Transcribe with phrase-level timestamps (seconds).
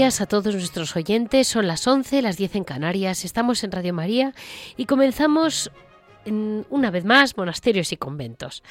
[0.00, 1.46] A todos nuestros oyentes.
[1.46, 3.26] Son las 11, las 10 en Canarias.
[3.26, 4.32] Estamos en Radio María
[4.78, 5.70] y comenzamos
[6.24, 8.62] una vez más monasterios y conventos.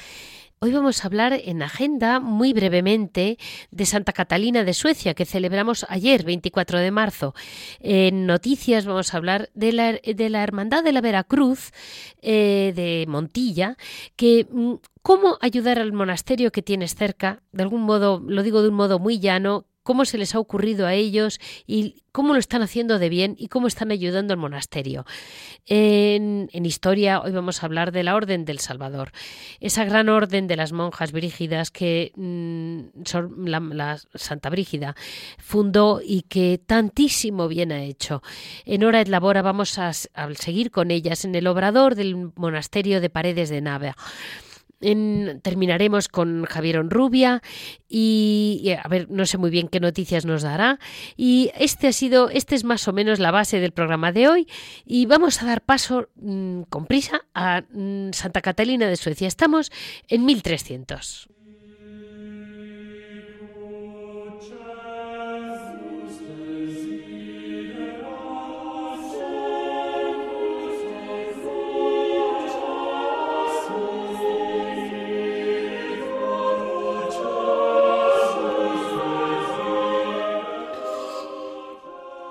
[0.58, 3.38] Hoy vamos a hablar en agenda muy brevemente
[3.70, 7.32] de Santa Catalina de Suecia, que celebramos ayer, 24 de marzo.
[7.78, 11.70] En noticias vamos a hablar de la, de la Hermandad de la Veracruz
[12.22, 13.76] eh, de Montilla,
[14.16, 18.70] que mm, cómo ayudar al monasterio que tienes cerca, de algún modo, lo digo de
[18.70, 22.62] un modo muy llano, cómo se les ha ocurrido a ellos y cómo lo están
[22.62, 25.04] haciendo de bien y cómo están ayudando al monasterio.
[25.66, 29.10] En, historia hoy vamos a hablar de la Orden del Salvador,
[29.58, 34.94] esa gran orden de las monjas brígidas que mm, la, Santa Brígida
[35.38, 38.22] fundó y que tantísimo bien ha hecho.
[38.66, 43.10] En Hora et Labora vamos a, seguir con ellas en el obrador del monasterio de
[43.10, 43.60] Paredes de
[44.80, 47.42] Nava terminaremos con Javier Onrubia
[47.88, 50.78] y, a ver, no sé muy bien qué noticias nos dará.
[51.16, 54.48] Y este ha sido, este es más o menos la base del programa de hoy.
[54.84, 59.28] Y vamos a dar paso mm, con prisa a mm, Santa Catalina de Suecia.
[59.28, 59.70] Estamos
[60.08, 61.28] en 1300.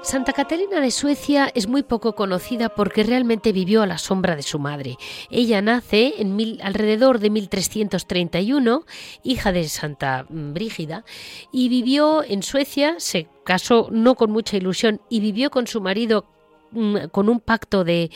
[0.09, 4.41] Santa Catalina de Suecia es muy poco conocida porque realmente vivió a la sombra de
[4.41, 4.97] su madre.
[5.29, 8.85] Ella nace en alrededor de 1331,
[9.21, 11.05] hija de Santa Brígida,
[11.51, 16.25] y vivió en Suecia, se casó no con mucha ilusión y vivió con su marido
[16.71, 18.09] mm, con un pacto de,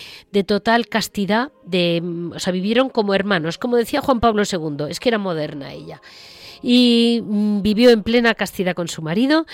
[0.48, 5.10] total castidad, mm, o sea, vivieron como hermanos, como decía Juan Pablo II, es que
[5.10, 6.02] era moderna ella.
[6.64, 9.46] Y mm, vivió en plena castidad con su marido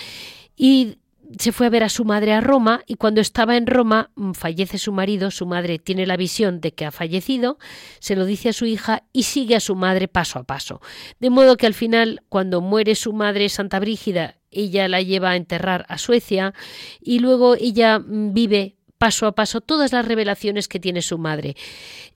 [0.55, 0.99] y
[1.37, 4.31] se fue a ver a su madre a Roma y cuando estaba en Roma mm,
[4.31, 7.57] fallece su marido, su madre tiene la visión de que ha fallecido,
[7.99, 10.81] se lo dice a su hija y sigue a su madre paso a paso.
[11.19, 15.35] De modo que al final, cuando muere su madre Santa Brígida, ella la lleva a
[15.35, 16.53] enterrar a Suecia
[16.99, 21.55] y luego ella mm, vive paso a paso todas las revelaciones que tiene su madre.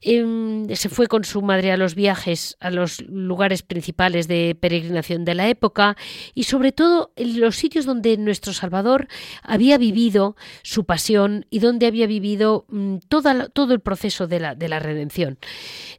[0.01, 5.23] Em, se fue con su madre a los viajes, a los lugares principales de peregrinación
[5.23, 5.95] de la época
[6.35, 9.07] y sobre todo en los sitios donde nuestro Salvador
[9.43, 14.67] había vivido su pasión y donde había vivido mm, todo el proceso de la, de
[14.67, 15.37] la redención.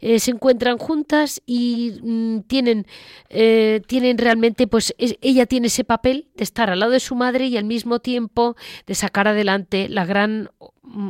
[0.00, 2.86] Eh, se encuentran juntas y mm, tienen,
[3.30, 7.46] eh, tienen realmente, pues ella tiene ese papel de estar al lado de su madre
[7.46, 8.54] y al mismo tiempo
[8.86, 10.50] de sacar adelante la gran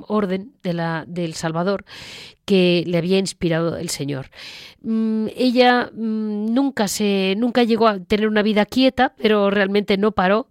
[0.09, 1.85] orden de la, del Salvador
[2.45, 4.31] que le había inspirado el Señor.
[4.83, 10.13] Mm, ella mm, nunca se nunca llegó a tener una vida quieta, pero realmente no
[10.13, 10.49] paró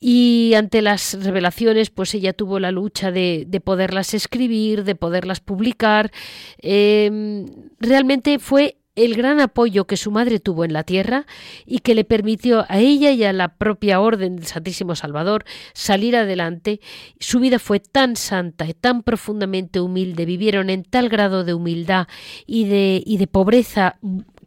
[0.00, 5.40] y ante las revelaciones, pues ella tuvo la lucha de, de poderlas escribir, de poderlas
[5.40, 6.12] publicar.
[6.58, 7.46] Em,
[7.80, 11.26] realmente fue el gran apoyo que su madre tuvo en la tierra
[11.66, 16.16] y que le permitió a ella y a la propia Orden del Santísimo Salvador salir
[16.16, 16.80] adelante.
[17.18, 22.06] Su vida fue tan santa y tan profundamente humilde, vivieron en tal grado de humildad
[22.46, 23.98] y de, y de pobreza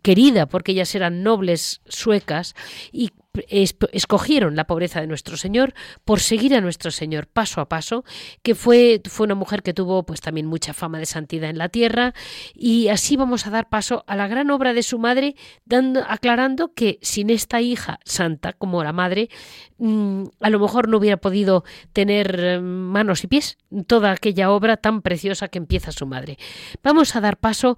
[0.01, 2.55] querida, porque ellas eran nobles suecas
[2.91, 3.11] y
[3.49, 5.73] escogieron la pobreza de nuestro Señor
[6.05, 8.03] por seguir a nuestro Señor paso a paso,
[8.43, 11.69] que fue, fue una mujer que tuvo pues también mucha fama de santidad en la
[11.69, 12.13] tierra
[12.53, 15.35] y así vamos a dar paso a la gran obra de su madre,
[15.65, 19.29] dando, aclarando que sin esta hija santa como la madre,
[19.77, 21.63] mm, a lo mejor no hubiera podido
[21.93, 23.57] tener eh, manos y pies
[23.87, 26.37] toda aquella obra tan preciosa que empieza su madre.
[26.83, 27.77] Vamos a dar paso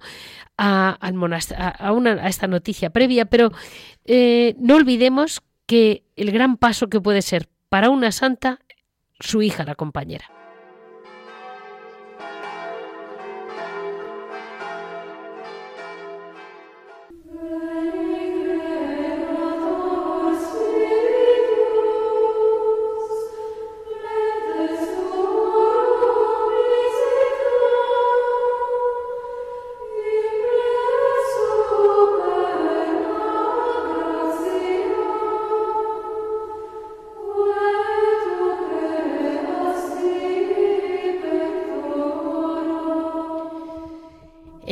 [0.56, 3.50] a, a, una, esta noticia previa, pero
[4.04, 8.58] eh, no olvidemos que el gran paso que puede ser para una santa
[9.20, 10.39] su hija la compañera.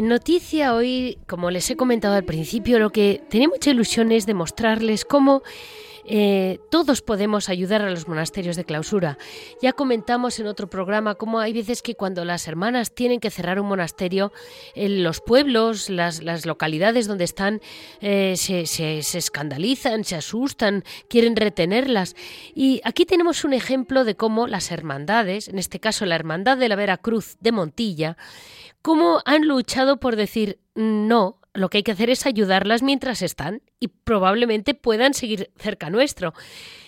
[0.08, 5.04] Noticia hoy, como les he comentado al principio, lo que tenía mucha ilusión es demostrarles
[5.04, 5.42] cómo
[6.10, 9.18] eh, todos podemos ayudar a los monasterios de clausura.
[9.60, 13.60] Ya comentamos en otro programa cómo hay veces que cuando las hermanas tienen que cerrar
[13.60, 14.32] un monasterio,
[14.74, 17.60] en los pueblos, las, localidades donde están,
[18.00, 22.16] eh, se, se, escandalizan, se asustan, quieren retenerlas.
[22.54, 26.70] Y aquí tenemos un ejemplo de cómo las hermandades, en este caso la Hermandad de
[26.70, 28.16] la Veracruz de Montilla,
[28.82, 33.62] cómo han luchado por decir no, lo que hay que hacer es ayudarlas mientras están
[33.80, 36.34] y probablemente puedan seguir cerca nuestro.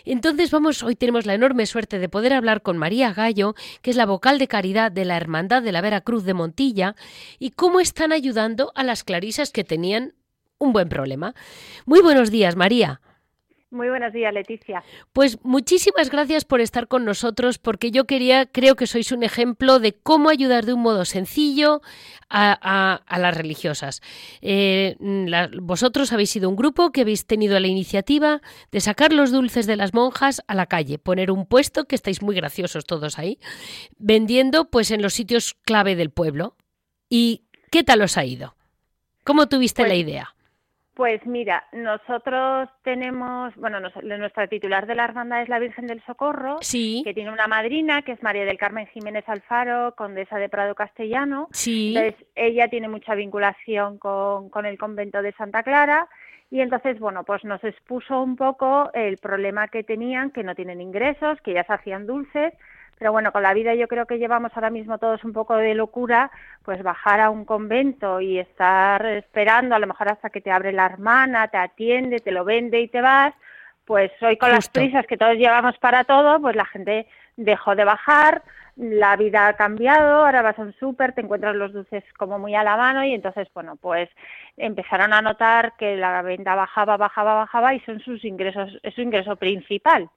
[0.04, 3.96] Entonces vamos, hoy tenemos la enorme suerte de poder hablar con María Gallo, que es
[3.96, 6.94] la vocal de caridad de la Hermandad de la Veracruz de Montilla,
[7.38, 10.14] y cómo están ayudando a las clarisas que tenían
[10.58, 11.34] un buen problema.
[11.86, 13.00] Muy buenos días, María.
[13.72, 14.82] Muy buenos días, Leticia.
[15.12, 19.78] Pues muchísimas gracias por estar con nosotros, porque yo quería, creo que sois un ejemplo
[19.78, 21.80] de cómo ayudar de un modo sencillo
[22.28, 24.02] a, las religiosas.
[24.40, 24.96] Eh,
[25.62, 28.40] vosotros habéis sido un grupo que habéis tenido la iniciativa
[28.72, 32.22] de sacar los dulces de las monjas a la calle, poner un puesto, que estáis
[32.22, 33.38] muy graciosos todos ahí,
[33.98, 36.56] vendiendo pues en los sitios clave del pueblo.
[37.08, 38.56] ¿Y qué tal os ha ido?
[39.22, 40.34] ¿Cómo tuviste la pues idea?
[41.00, 46.58] Pues mira, nosotros tenemos, bueno, nuestra titular de la hermandad es la Virgen del Socorro,
[46.60, 51.48] que tiene una madrina que es María del Carmen Jiménez Alfaro, condesa de Prado Castellano.
[51.52, 51.96] Sí.
[51.96, 56.06] Entonces, ella tiene mucha vinculación con, con el convento de Santa Clara
[56.50, 60.82] y entonces, bueno, pues nos expuso un poco el problema que tenían, que no tienen
[60.82, 62.52] ingresos, que ya se hacían dulces,
[63.00, 65.74] pero bueno, con la vida yo creo que llevamos ahora mismo todos un poco de
[65.74, 66.30] locura,
[66.62, 70.70] pues bajar a un convento y estar esperando a lo mejor hasta que te abre
[70.70, 73.32] la hermana, te atiende, te lo vende y te vas,
[73.86, 77.06] pues hoy con las prisas que todos llevamos para todo, pues la gente
[77.38, 78.42] dejó de bajar,
[78.76, 82.54] la vida ha cambiado, ahora vas a un súper, te encuentras los dulces como muy
[82.54, 84.10] a la mano y entonces, bueno, pues
[84.58, 89.00] empezaron a notar que la venta bajaba, bajaba, bajaba y son sus ingresos, es su
[89.00, 90.10] ingreso principal.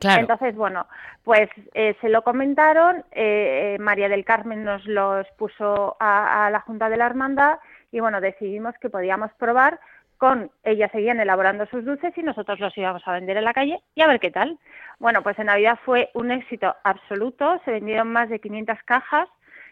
[0.00, 0.86] Entonces, bueno,
[1.24, 6.60] pues eh, se lo comentaron, eh, eh, María del Carmen nos lo expuso a, la
[6.60, 7.58] Junta de la Hermandad
[7.90, 9.80] y bueno, decidimos que podíamos probar
[10.16, 13.80] con ellas seguían elaborando sus dulces y nosotros los íbamos a vender en la calle
[13.94, 14.58] y a ver qué tal.
[14.98, 19.28] Bueno, pues en Navidad fue un éxito absoluto, se vendieron más de 500 cajas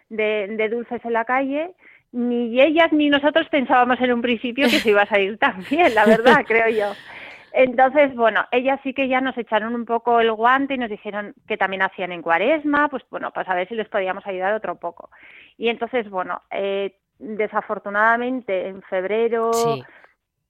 [0.08, 1.75] de, de dulces en la calle
[2.12, 5.94] ni ellas ni nosotros pensábamos en un principio que se iba a salir tan bien,
[5.94, 6.93] la verdad, creo yo.
[7.58, 11.35] Entonces, bueno, ellas sí que ya nos echaron un poco el guante y nos dijeron
[11.49, 14.75] que también hacían en cuaresma, pues bueno, pues a ver si les podíamos ayudar otro
[14.75, 15.08] poco.
[15.56, 19.53] Y entonces, bueno, eh, desafortunadamente en febrero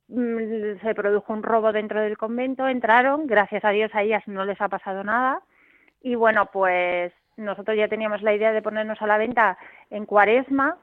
[0.09, 4.45] mm, se produjo un robo dentro del convento, entraron, gracias a Dios a ellas no
[4.45, 5.43] les ha pasado nada.
[6.03, 9.57] Y bueno, pues nosotros ya teníamos la idea de ponernos a la venta
[9.91, 10.77] en cuaresma,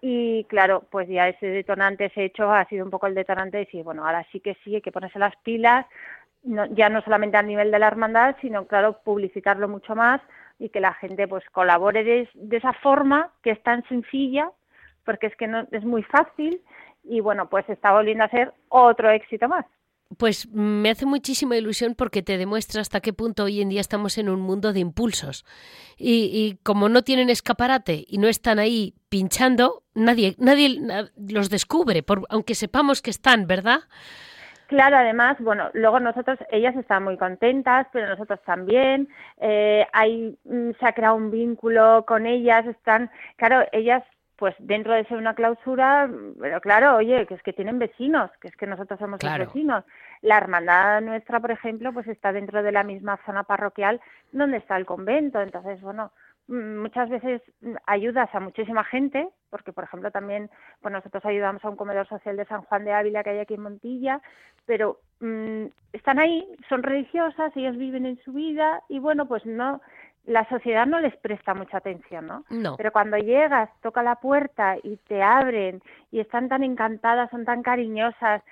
[0.00, 3.64] y claro, pues ya ese detonante, ese hecho ha sido un poco el detonante de
[3.66, 5.86] decir, bueno, ahora sí que sí, hay que ponerse las pilas,
[6.42, 10.22] ya no solamente a nivel de la hermandad, sino claro, publicitarlo mucho más
[10.58, 14.50] y que la gente pues colabore de, esa forma que es tan sencilla,
[15.04, 16.62] porque es que no es muy fácil
[17.04, 19.66] y bueno, pues está volviendo a ser otro éxito más.
[20.18, 24.18] Pues me hace muchísima ilusión porque te demuestra hasta qué punto hoy en día estamos
[24.18, 25.44] en un mundo de impulsos.
[25.96, 30.80] Y, como no tienen escaparate y no están ahí pinchando, nadie, nadie
[31.16, 33.80] los descubre, por, aunque sepamos que están, ¿verdad?
[34.70, 39.08] Claro, además, bueno, luego nosotros, ellas están muy contentas, pero nosotros también.
[39.40, 44.04] Eh, hay, mm, se ha creado un vínculo con ellas, están, claro, ellas
[44.40, 48.48] pues dentro de ser una clausura, pero claro, oye, que es que tienen vecinos, que
[48.48, 49.84] es que nosotros somos los vecinos.
[50.22, 54.00] La hermandad nuestra, por ejemplo, pues está dentro de la misma zona parroquial
[54.32, 55.42] donde está el convento.
[55.42, 56.10] Entonces, bueno,
[56.48, 57.42] mm, muchas veces
[57.84, 60.48] ayudas a muchísima gente, porque por ejemplo también
[60.80, 63.54] pues nosotros ayudamos a un comedor social de San Juan de Ávila que hay aquí
[63.54, 64.22] en Montilla,
[64.64, 69.82] pero mm, están ahí, son religiosas, ellas viven en su vida y bueno, pues no
[70.24, 72.44] la sociedad no les presta mucha atención, ¿no?
[72.50, 72.76] ¿no?
[72.76, 77.62] Pero cuando llegas, toca la puerta y te abren y están tan encantadas, son tan
[77.62, 78.42] cariñosas,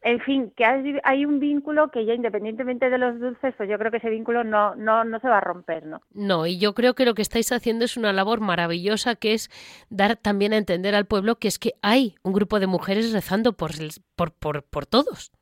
[0.00, 3.90] en fin, que hay, un vínculo que ya independientemente de los dulces, pues yo creo
[3.90, 6.00] que ese vínculo no, no, no se va a romper, ¿no?
[6.12, 9.50] No, y yo creo que lo que estáis haciendo es una labor maravillosa que es
[9.90, 13.54] dar también a entender al pueblo que es que hay un grupo de mujeres rezando
[13.54, 13.72] por,
[14.14, 15.32] por, por, por todos,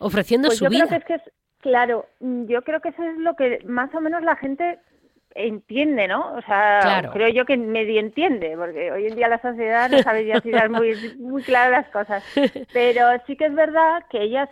[0.00, 0.86] ofreciendo pues su yo vida.
[0.88, 1.30] Creo que es que
[1.66, 4.78] Claro, yo creo que eso es lo que más o menos la gente
[5.36, 6.34] entiende, ¿no?
[6.34, 10.24] O sea, creo yo que medio entiende, porque hoy en día la sociedad no sabe
[10.26, 12.24] ya si dar muy, muy claras las cosas.
[12.72, 14.48] Pero sí que es verdad que ellas,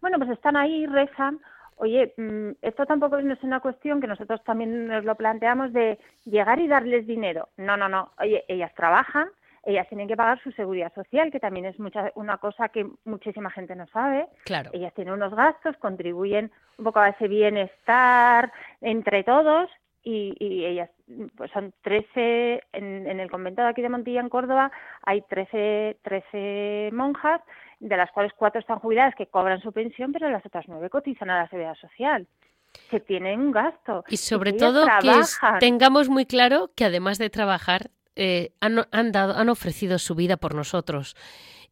[0.00, 1.40] bueno, pues están ahí, rezan.
[1.76, 6.60] Oye, mm, esto tampoco es una cuestión que nosotros también nos lo planteamos de llegar
[6.60, 7.48] y darles dinero.
[7.56, 8.12] No, no, no.
[8.18, 9.28] Oye, ellas trabajan,
[9.64, 13.50] ellas tienen que pagar su seguridad social, que también es mucha, una cosa que muchísima
[13.50, 14.26] gente no sabe.
[14.44, 14.70] Claro.
[14.72, 19.68] Ellas tienen unos gastos, contribuyen un poco a ese bienestar entre todos
[20.08, 20.90] y, ellas
[21.36, 24.70] pues son 13, en, en, el convento de aquí de Montilla, en Córdoba,
[25.02, 27.40] hay 13, 13 monjas,
[27.80, 31.30] de las cuales cuatro están jubiladas que cobran su pensión, pero las otras nueve cotizan
[31.30, 32.26] a la seguridad social
[32.90, 34.04] que tienen un gasto.
[34.08, 35.12] Y sobre todo que
[35.60, 40.36] tengamos muy claro que además de trabajar, eh, han, han, dado, han ofrecido su vida
[40.36, 41.16] por nosotros.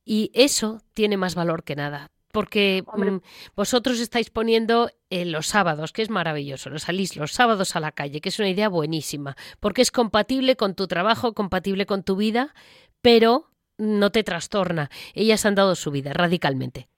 [0.04, 2.10] Y eso tiene más valor que nada.
[2.36, 3.16] Porque mm,
[3.56, 7.92] vosotros estáis poniendo eh, los sábados, que es maravilloso, los salís los sábados a la
[7.92, 12.14] calle, que es una idea buenísima, porque es compatible con tu trabajo, compatible con tu
[12.14, 12.52] vida,
[13.00, 13.46] pero
[13.78, 14.90] no te trastorna.
[15.14, 16.88] Ellas han dado su vida radicalmente,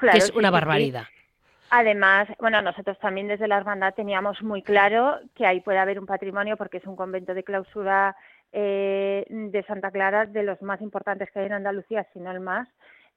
[0.00, 1.04] que es una barbaridad.
[1.68, 6.06] Además, bueno, nosotros también desde la hermandad teníamos muy claro que ahí puede haber un
[6.06, 8.16] patrimonio porque es un convento de clausura
[8.50, 12.40] eh, de Santa Clara de los más importantes que hay en Andalucía, si no el
[12.40, 12.66] más.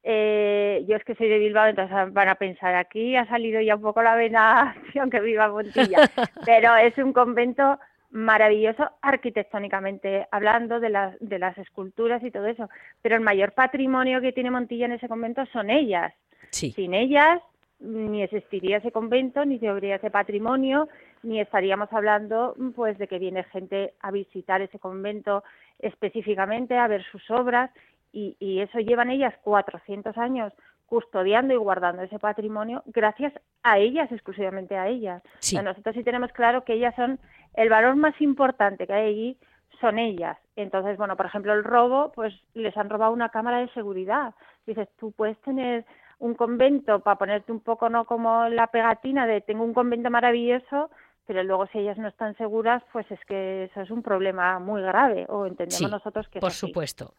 [0.06, 3.76] Eh, yo es que soy de Bilbao, entonces van a pensar aquí ha salido ya
[3.76, 6.12] un poco la venación que viva Montilla,
[6.46, 7.80] pero es un convento
[8.12, 12.70] maravilloso arquitectónicamente hablando de las, de las esculturas y todo eso,
[13.02, 16.14] pero el mayor patrimonio que tiene Montilla en ese convento son ellas.
[16.52, 17.42] Sin ellas
[17.80, 20.88] ni existiría ese convento, ni se habría ese patrimonio,
[21.22, 25.44] ni estaríamos hablando pues de que viene gente a visitar ese convento
[25.80, 27.72] específicamente, a ver sus obras,
[28.14, 30.54] y, y eso llevan ellas 400 años
[30.86, 35.24] custodiando y guardando ese patrimonio gracias a ellas, exclusivamente a ellas.
[35.52, 37.20] nosotros sí tenemos claro que ellas son
[37.56, 39.38] el valor más importante que hay allí,
[39.82, 40.38] son ellas.
[40.56, 44.36] Entonces, bueno, por ejemplo, el robo, pues les han robado una cámara de seguridad.
[44.68, 45.86] Dices, tú puedes tener
[46.20, 50.90] un convento para ponerte un poco no como la pegatina de tengo un convento maravilloso,
[51.26, 54.82] pero luego si ellas no están seguras, pues es que eso es un problema muy
[54.82, 57.14] grave o entendemos nosotros que por supuesto.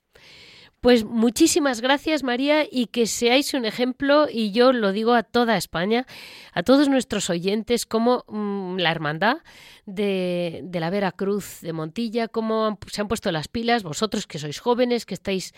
[0.84, 5.56] Pues muchísimas gracias María y que seáis un ejemplo y yo lo digo a toda
[5.56, 6.06] España,
[6.52, 9.38] a todos nuestros oyentes, como mm, la hermandad
[9.86, 14.38] de, de, la Vera Cruz de Montilla, cómo se han puesto las pilas, vosotros que
[14.38, 15.54] sois jóvenes, que estáis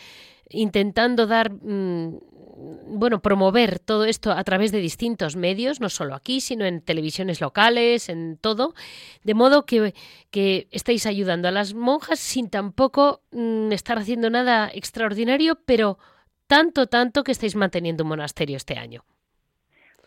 [0.51, 2.19] intentando dar mm,
[2.57, 7.41] bueno, promover todo esto a través de distintos medios, no solo aquí, sino en televisiones
[7.41, 8.75] locales, en todo,
[9.23, 9.93] de modo que,
[10.31, 15.99] que estáis ayudando a las monjas sin tampoco mm, estar haciendo nada extraordinario, pero
[16.47, 19.03] tanto, tanto que estáis manteniendo un monasterio este año.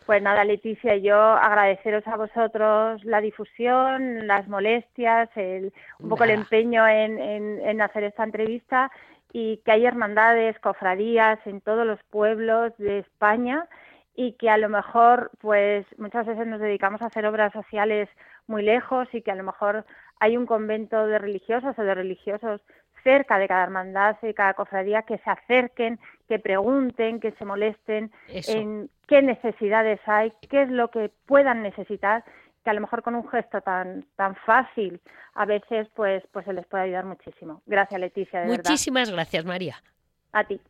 [0.06, 6.32] Pues nada, Leticia, yo agradeceros a vosotros la difusión, las molestias, el, un poco el
[6.32, 8.90] empeño en, en hacer esta entrevista
[9.32, 13.68] y que hay hermandades, cofradías en todos los pueblos de España
[14.16, 18.10] y que a lo mejor pues muchas veces nos dedicamos a hacer obras sociales
[18.48, 19.86] muy lejos y que a lo mejor
[20.20, 22.62] hay un convento de religiosos o de religiosos
[23.04, 28.12] cerca de cada hermandad y cada cofradía que se acerquen, que pregunten, que se molesten
[28.28, 32.24] en qué necesidades hay, qué es lo que puedan necesitar
[32.70, 35.02] que a lo mejor con un gesto tan tan fácil
[35.34, 37.64] a veces pues pues se les puede ayudar muchísimo.
[37.66, 39.82] Gracias Leticia, de Muchísimas gracias María.
[40.34, 40.62] A ti.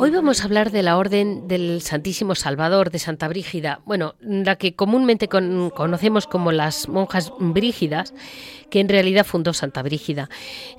[0.00, 4.54] Hoy vamos a hablar de la Orden del Santísimo Salvador de Santa Brígida, bueno, la
[4.54, 8.14] que comúnmente conocemos como las monjas brígidas,
[8.70, 10.30] que en realidad fundó Santa Brígida.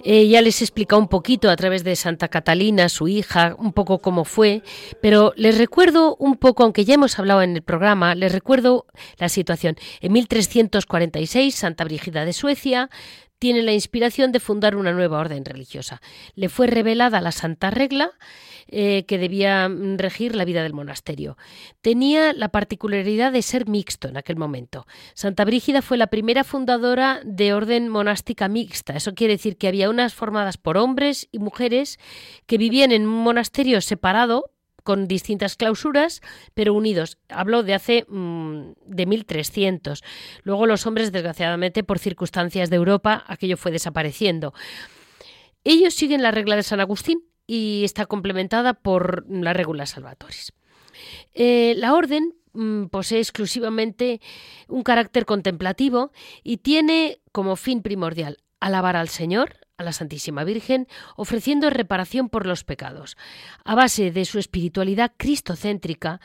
[0.06, 4.00] ya les he explicado un poquito a través de Santa Catalina, su hija, un poco
[4.00, 4.64] cómo fue,
[5.02, 8.86] pero les recuerdo un poco, aunque ya hemos hablado en el programa, les recuerdo
[9.18, 9.76] la situación.
[10.00, 12.90] En 1346, Santa Brígida de Suecia
[13.38, 16.02] tiene la inspiración de fundar una nueva orden religiosa.
[16.36, 18.12] Le fue revelada la Santa Regla
[18.68, 21.38] eh, que debía mm, regir la vida del monasterio.
[21.82, 24.86] Tenía la particularidad de ser mixto en aquel momento.
[25.13, 28.96] Santa Brígida fue la primera fundadora de orden monástica mixta.
[28.96, 32.00] Eso quiere decir que había unas formadas por hombres y mujeres
[32.46, 34.51] que vivían en un monasterio separado
[34.84, 36.22] con distintas clausuras,
[36.54, 37.18] pero unidos.
[37.30, 40.04] Hablo de hace mm, de 1300.
[40.44, 44.54] Luego los hombres, desgraciadamente, por circunstancias de Europa, aquello fue desapareciendo.
[45.63, 50.53] Ellos siguen la regla de San Agustín y está complementada por la regula Salvatoris.
[51.34, 54.22] Eh, la orden mm, posee exclusivamente
[54.68, 56.12] un carácter contemplativo
[56.44, 62.46] y tiene como fin primordial alabar al Señor, a la Santísima Virgen, ofreciendo reparación por
[62.46, 63.18] los pecados.
[63.63, 66.22] A base de su espiritualidad cristocéntrica,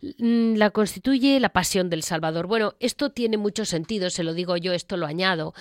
[0.00, 2.46] mm, la constituye la pasión del Salvador.
[2.46, 5.54] Bueno, esto tiene mucho sentido, se lo digo yo, esto lo añado,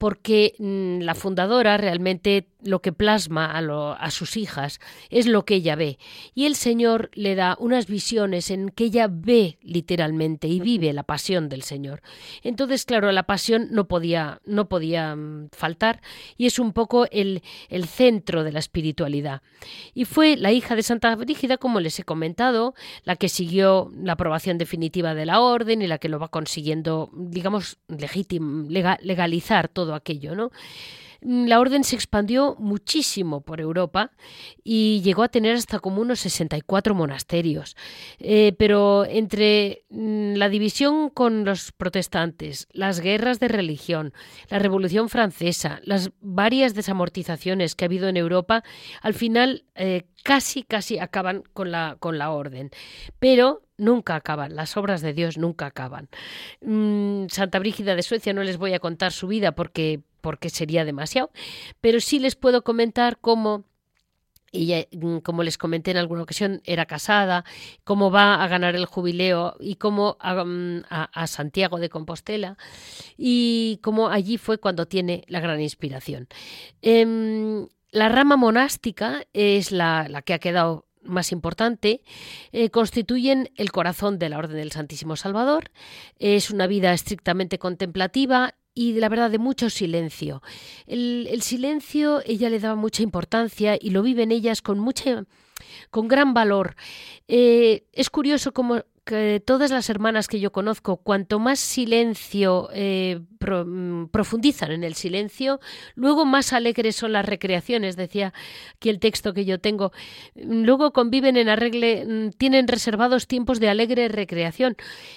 [0.00, 4.80] porque mm, la fundadora realmente lo que plasma a, sus hijas
[5.10, 5.98] es lo que ella ve.
[6.34, 11.02] Y el Señor le da unas visiones en que ella ve literalmente y vive la
[11.02, 12.00] pasión del Señor.
[12.42, 16.00] Entonces, claro, la pasión no podía, no podía mm, faltar
[16.38, 19.42] y es un poco el, el centro de la espiritualidad.
[19.92, 24.14] Y fue la hija de Santa Brígida, como les he comentado, la que siguió la
[24.14, 30.34] aprobación definitiva de la orden y la que lo va consiguiendo, digamos, legalizar todo aquello,
[30.34, 30.50] ¿no?
[31.22, 34.12] Mm, la orden se expandió muchísimo por Europa
[34.64, 37.76] y llegó a tener hasta como unos 64 monasterios.
[38.18, 44.12] Eh, pero entre mm, la división con los protestantes, las guerras de religión,
[44.48, 48.64] la Revolución Francesa, las varias desamortizaciones que ha habido en Europa,
[49.02, 52.70] al final eh, casi, casi acaban con la, con la orden.
[53.18, 56.08] Pero nunca acaban, las obras de Dios nunca acaban.
[56.60, 60.84] Mm, Santa Brígida de Suecia no les voy a contar su vida porque porque sería
[60.84, 61.30] demasiado,
[61.80, 63.64] pero sí les puedo comentar cómo
[64.52, 67.44] ella, mm, como les comenté en alguna ocasión, era casada,
[67.84, 70.82] cómo va a ganar el jubileo y cómo a, mm,
[71.26, 72.56] Santiago de Compostela
[73.16, 76.28] y cómo allí fue cuando tiene la gran inspiración.
[76.82, 82.02] Em, la rama monástica es la, que ha quedado más importante,
[82.52, 85.70] eh, constituyen el corazón de la Orden del Santísimo Salvador.
[86.18, 90.42] Es una vida estrictamente contemplativa y la verdad de mucho silencio.
[90.86, 95.24] El, el, silencio ella le daba mucha importancia y lo viven ellas con mucha
[95.90, 96.76] con gran valor.
[97.28, 98.82] Eh, es curioso cómo
[99.44, 105.60] todas las hermanas que yo conozco, cuanto más silencio eh, mm, profundizan en el silencio,
[105.94, 108.32] luego más alegres son las recreaciones, decía
[108.76, 109.92] aquí el texto que yo tengo.
[110.34, 114.76] Luego conviven en arregle, mm, tienen reservados tiempos de alegre recreación.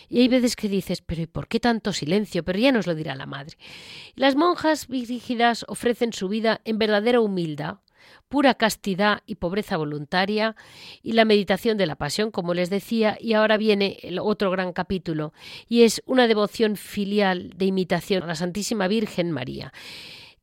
[0.10, 2.44] Y hay veces que dices, pero ¿y por qué tanto silencio?
[2.44, 3.58] Pero ya nos lo dirá la madre.
[4.16, 7.78] Las monjas rígidas ofrecen su vida en verdadera humildad
[8.30, 10.56] pura castidad y pobreza voluntaria,
[11.02, 14.74] y la meditación de la pasión, como les decía, y ahora viene el otro gran
[14.74, 15.34] capítulo,
[15.68, 19.74] y es una devoción filial de imitación a la Santísima Virgen María.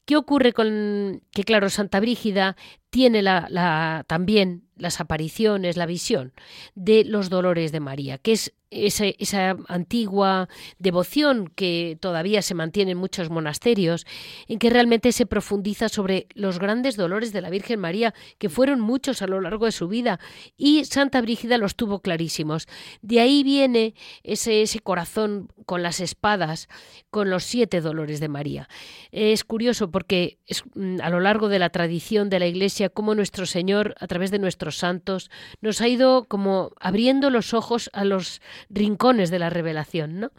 [0.05, 2.57] ¿Qué ocurre con que, claro, Santa Brígida
[2.91, 6.33] tiene la, también las apariciones, la visión
[6.75, 12.99] de los dolores de María, que es esa, antigua devoción que todavía se mantiene en
[12.99, 14.07] muchos monasterios,
[14.47, 18.81] en que realmente se profundiza sobre los grandes dolores de la Virgen María, que fueron
[18.81, 20.21] muchos a lo largo de su vida,
[20.57, 22.69] y Santa Brígida los tuvo clarísimos.
[23.03, 26.69] De ahí viene ese, corazón con las espadas,
[27.11, 28.69] con los siete dolores de María.
[29.11, 30.39] Es curioso porque
[30.75, 34.31] mm, a lo largo de la tradición de la Iglesia, como nuestro Señor, a través
[34.31, 35.31] de nuestros santos,
[35.61, 40.21] nos ha ido como abriendo los ojos a los rincones de la revelación.
[40.21, 40.31] ¿no?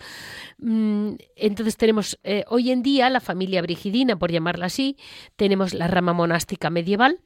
[0.59, 4.97] Mm, entonces tenemos eh, hoy en día la familia brigidina, por llamarla así,
[5.35, 7.19] tenemos la rama monástica medieval,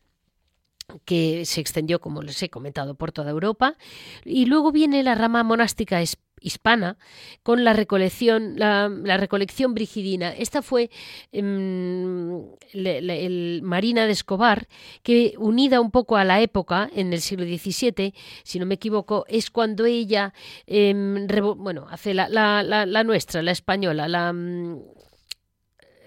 [1.04, 3.76] que se extendió, como les he comentado, por toda Europa.
[4.24, 6.02] Y luego viene la rama monástica
[6.46, 6.98] hispana
[7.44, 10.30] con la recolección, la, recolección brigidina.
[10.32, 10.90] Esta fue
[11.32, 14.68] em, el Marina de Escobar,
[15.04, 19.26] que unida un poco a la época, en el siglo XVII, si no me equivoco,
[19.28, 20.34] es cuando ella,
[20.68, 21.28] em,
[21.58, 24.80] bueno, hace la, la, nuestra, la española, la mm,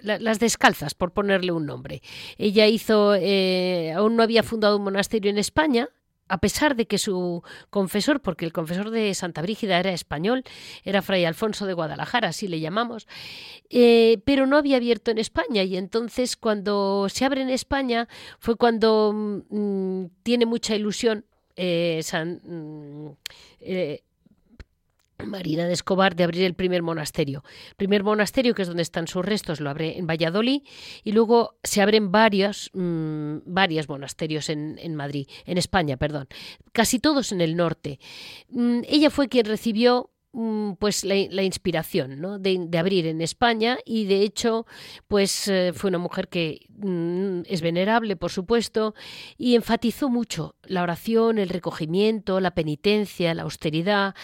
[0.03, 2.03] las descalzas, por ponerle un nombre.
[2.37, 5.89] Ella hizo, eh, aún no había fundado un monasterio en España,
[6.29, 10.45] a pesar de que su confesor, porque el confesor de Santa Brígida era español,
[10.85, 13.09] era Fray Alfonso de Guadalajara, así le llamamos,
[13.71, 15.63] eh, pero no había abierto en España.
[15.63, 19.13] Y entonces cuando se abre en España fue cuando
[19.49, 21.25] mm, tiene mucha ilusión
[21.57, 22.03] eh,
[22.45, 23.09] mm,
[23.61, 24.03] eh,
[25.27, 27.43] Marina de Escobar de abrir el primer monasterio.
[27.71, 30.63] El primer monasterio, que es donde están sus restos, lo abre en Valladolid
[31.05, 36.29] y luego se abren varios, mm, varios monasterios en, en, Madrid, en España, perdón,
[36.73, 37.99] casi todos en el norte.
[38.49, 40.11] Mm, ella fue quien recibió
[40.79, 42.39] pues la, inspiración ¿no?
[42.39, 44.67] de, abrir en España y de hecho
[45.09, 48.95] pues eh, fue una mujer que mm, es venerable por supuesto
[49.37, 54.15] y enfatizó mucho la oración, el recogimiento, la penitencia, la austeridad.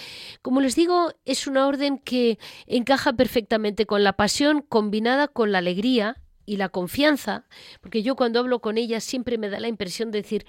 [0.42, 5.58] Como les digo, es una orden que encaja perfectamente con la pasión combinada con la
[5.58, 7.46] alegría y la confianza,
[7.80, 10.46] porque yo cuando hablo con ella siempre me da la impresión de decir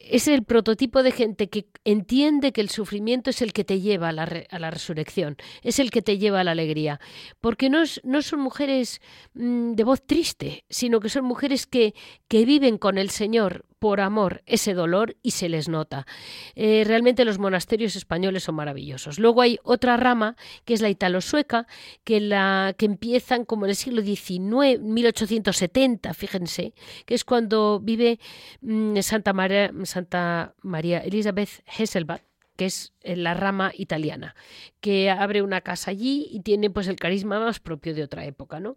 [0.00, 4.08] es el prototipo de gente que entiende que el sufrimiento es el que te lleva
[4.08, 7.00] a la, a la resurrección, es el que te lleva a la alegría,
[7.40, 9.00] porque no, no son mujeres
[9.34, 11.94] mm, de voz triste, sino que son mujeres que,
[12.28, 16.06] que viven con el Señor por amor ese dolor y se les nota.
[16.54, 19.18] Eh, realmente los monasterios españoles son maravillosos.
[19.18, 21.66] Luego hay otra rama, que es la italo-sueca,
[22.04, 26.74] que, la, que empiezan como en el siglo XIX, 1870, fíjense,
[27.06, 28.20] que es cuando vive
[28.60, 32.29] mm, Santa, María, Santa María Elizabeth Hesselbach,
[32.60, 34.34] que es eh, la rama italiana,
[34.82, 38.60] que abre una casa allí y tiene pues el carisma más propio de otra época,
[38.60, 38.76] ¿no?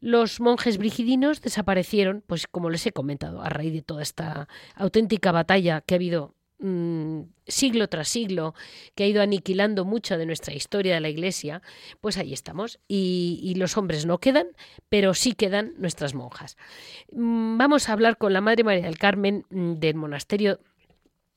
[0.00, 5.30] Los monjes brigidinos desaparecieron, pues como les he comentado, a raíz de toda esta auténtica
[5.30, 8.56] batalla que ha habido mm, siglo tras siglo,
[8.96, 11.62] que ha ido aniquilando mucho de nuestra historia de la Iglesia,
[12.00, 12.80] pues ahí estamos.
[12.88, 14.48] Y, y los hombres no quedan,
[14.88, 16.56] pero sí quedan nuestras monjas.
[17.12, 20.58] Mm, vamos a hablar con la Madre María del Carmen mm, del monasterio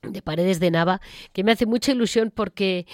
[0.03, 2.85] de Paredes de Nava, que me hace mucha ilusión porque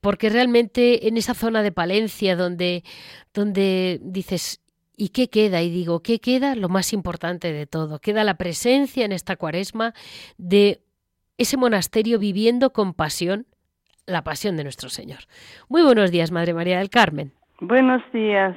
[0.00, 2.84] porque realmente en esa zona de Palencia donde
[3.32, 4.60] donde dices
[4.98, 5.60] ¿Y qué queda?
[5.60, 6.54] Y digo, ¿qué queda?
[6.54, 8.00] Lo más importante de todo.
[8.00, 9.92] Queda la presencia en esta cuaresma
[10.38, 10.82] de
[11.36, 13.46] ese monasterio viviendo con pasión
[14.06, 15.26] la pasión de nuestro Señor.
[15.68, 17.34] Muy buenos días, Madre María del Carmen.
[17.60, 18.54] Buenos días.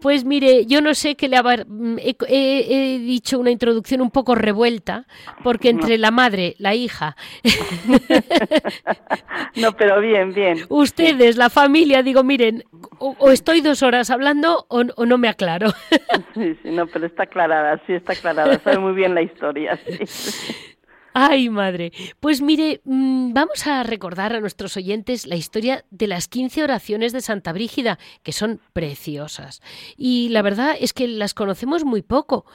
[0.00, 4.34] Pues mire, yo no sé qué le haber, mm, he, dicho una introducción un poco
[4.34, 5.06] revuelta,
[5.42, 7.14] porque entre la madre, la hija.
[9.56, 10.60] no, pero bien, bien.
[10.70, 12.64] Ustedes, la familia, digo, miren,
[12.98, 15.70] o, estoy dos horas hablando o, no me aclaro.
[16.34, 19.78] sí, sí, no, pero está aclarada, sí está aclarada, sabe muy bien la historia.
[19.86, 20.64] Sí.
[21.16, 21.92] Ay, madre.
[22.18, 27.12] Pues mire, mm, vamos a recordar a nuestros oyentes la historia de las 15 oraciones
[27.12, 29.62] de Santa Brígida, que son preciosas.
[29.96, 32.46] Y la verdad es que las conocemos muy poco,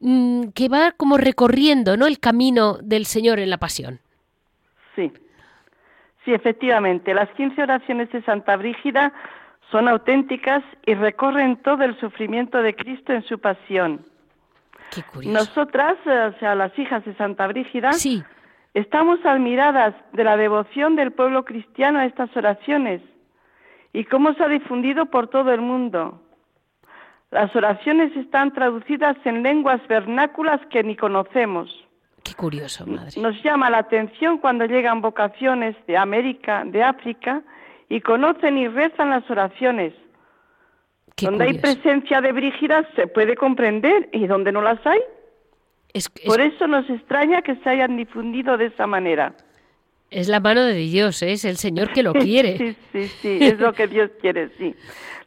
[0.00, 2.06] mm, que va como recorriendo ¿no?
[2.06, 4.00] el camino del Señor en la pasión.
[4.94, 5.10] Sí,
[6.26, 7.14] sí, efectivamente.
[7.14, 9.14] Las 15 oraciones de Santa Brígida
[9.70, 14.04] son auténticas y recorren todo el sufrimiento de Cristo en su pasión.
[15.24, 18.22] Nosotras, eh, o sea, las hijas de Santa Brígida, sí.
[18.74, 23.00] estamos admiradas de la devoción del pueblo cristiano a estas oraciones
[23.92, 26.20] y cómo se ha difundido por todo el mundo.
[27.30, 31.70] Las oraciones están traducidas en lenguas vernáculas que ni conocemos.
[32.22, 33.20] Qué curioso, madre.
[33.20, 37.42] Nos llama la atención cuando llegan vocaciones de América, de África,
[37.88, 39.92] y conocen y rezan las oraciones.
[41.20, 45.00] Donde hay presencia de Brígidas se puede comprender y donde no las hay.
[46.26, 49.34] Por eso nos extraña que se hayan difundido de esa manera.
[50.10, 51.32] Es la mano de Dios, ¿eh?
[51.32, 52.58] es el Señor que lo quiere.
[52.58, 54.74] sí, sí, sí, es lo que Dios quiere, sí.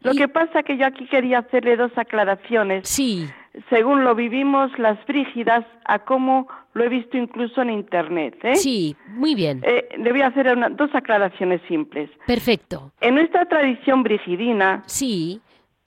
[0.01, 2.87] Lo que pasa que yo aquí quería hacerle dos aclaraciones.
[2.87, 3.27] Sí.
[3.71, 8.37] Según lo vivimos las brígidas, a cómo lo he visto incluso en Internet.
[8.43, 8.55] ¿eh?
[8.55, 9.61] Sí, muy bien.
[9.63, 12.11] Eh, le voy a hacer dos aclaraciones simples.
[12.27, 12.91] Perfecto.
[13.01, 15.41] En nuestra tradición brigidina, sí.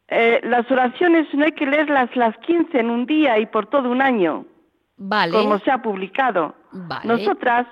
[0.08, 3.90] Eh, las oraciones no hay que leerlas las 15 en un día y por todo
[3.90, 4.46] un año.
[4.96, 5.32] Vale.
[5.32, 6.54] Como se ha publicado.
[6.72, 7.06] Vale.
[7.06, 7.66] Nosotras,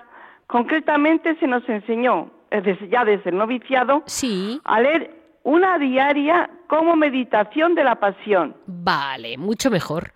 [0.46, 2.30] concretamente, se nos enseñó,
[2.90, 4.60] ya desde el noviciado, sí.
[4.64, 8.56] a leer una diaria como meditación de la pasión.
[8.66, 10.12] Vale, mucho mejor.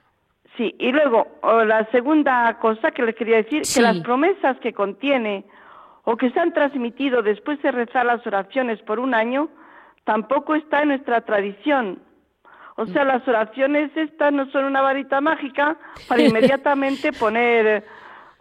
[0.57, 5.45] Sí, y luego la segunda cosa que les quería decir, que las promesas que contiene
[6.05, 9.49] o que se han transmitido después de rezar las oraciones por un año,
[10.05, 12.03] tampoco está en nuestra tradición.
[12.81, 15.77] O sea, las oraciones estas no son una varita mágica
[16.09, 17.85] para inmediatamente poner...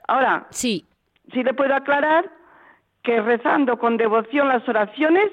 [0.08, 0.86] Ahora, sí.
[1.34, 2.32] sí le puedo aclarar
[3.04, 5.30] que rezando con devoción las oraciones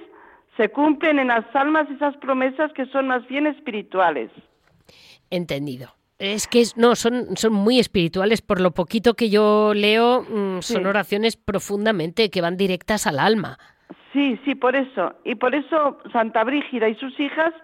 [0.57, 4.33] se cumplen en las almas esas promesas que son más bien espirituales.
[5.31, 5.95] Entendido.
[6.19, 8.42] Es que no, son, son muy espirituales.
[8.42, 13.57] Por lo poquito que yo leo, mm, son oraciones profundamente que van directas al alma.
[14.12, 15.14] Sí, sí, por eso.
[15.25, 17.55] Y por eso Santa Brígida y sus hijas,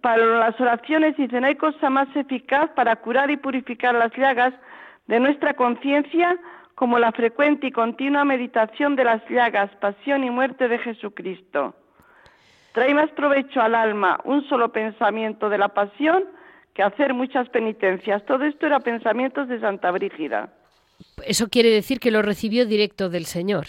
[0.00, 4.52] para las oraciones, dicen, hay cosa más eficaz para curar y purificar las llagas
[5.06, 6.36] de nuestra conciencia
[6.74, 11.74] como la frecuente y continua meditación de las llagas, pasión y muerte de Jesucristo.
[12.72, 16.24] Trae más provecho al alma un solo pensamiento de la pasión
[16.74, 18.24] que hacer muchas penitencias.
[18.26, 20.50] Todo esto era pensamientos de Santa Brígida.
[21.24, 23.68] Eso quiere decir que lo recibió directo del Señor.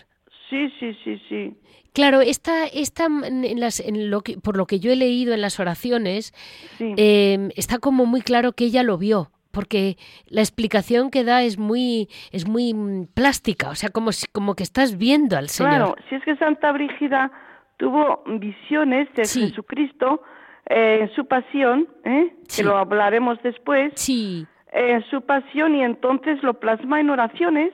[0.49, 1.57] Sí, sí, sí, sí.
[1.93, 5.41] Claro, esta, esta en las, en lo que, por lo que yo he leído en
[5.41, 6.33] las oraciones,
[6.79, 11.57] em, está como muy claro que ella lo vio, porque la explicación que da es
[11.57, 15.71] muy, es muy mm, plástica, o sea, como, como que estás viendo al Señor.
[15.71, 17.31] Claro, si es que Santa Brígida
[17.77, 20.21] tuvo visiones de Jesucristo
[20.69, 22.33] eh, en su pasión, ¿eh?
[22.55, 24.45] que lo hablaremos después, sí.
[24.71, 27.73] en su pasión y entonces lo plasma en oraciones.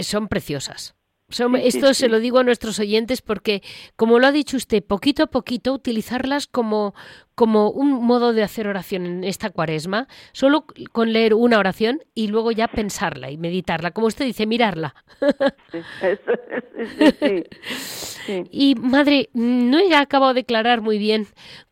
[0.00, 0.95] son preciosas
[1.28, 3.62] esto se lo digo a nuestros oyentes porque,
[3.96, 6.94] como lo ha dicho usted, poquito a poquito utilizarlas como,
[7.34, 12.28] como un modo de hacer oración en esta cuaresma, solo con leer una oración y
[12.28, 14.94] luego ya pensarla y meditarla, como usted dice, mirarla.
[18.50, 21.26] y madre, no he acabado de aclarar muy bien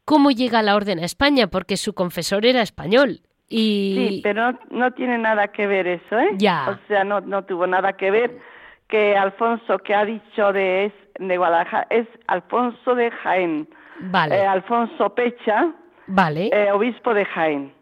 [0.05, 3.21] cómo llega la orden a España, porque su confesor era español.
[3.49, 3.95] Y...
[3.97, 6.31] Sí, pero no, tiene nada que ver eso, ¿eh?
[6.39, 6.71] Ya.
[6.71, 8.41] O sea, no, no tuvo nada que ver
[8.89, 13.69] que Alfonso que ha dicho de, de Guadalajara es Alfonso de Jaén.
[14.01, 14.37] Vale.
[14.37, 15.73] Eh, Alfonso Pecha,
[16.07, 16.51] vale.
[16.53, 17.73] Eh, obispo de Jaén.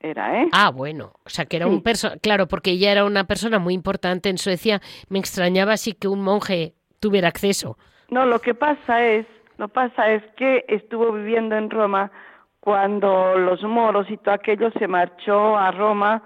[0.00, 0.48] Era, ¿eh?
[0.52, 3.72] Ah, bueno, o sea que era un persona, claro, porque ella era una persona muy
[3.72, 7.78] importante en Suecia, me extrañaba así que un monje tuviera acceso.
[8.08, 9.26] No, lo que pasa es,
[9.58, 12.10] lo pasa es que estuvo viviendo en Roma
[12.58, 16.20] cuando los moros y todo aquello se marchó a Roma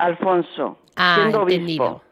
[0.00, 2.02] Alfonso, ah, siendo entendido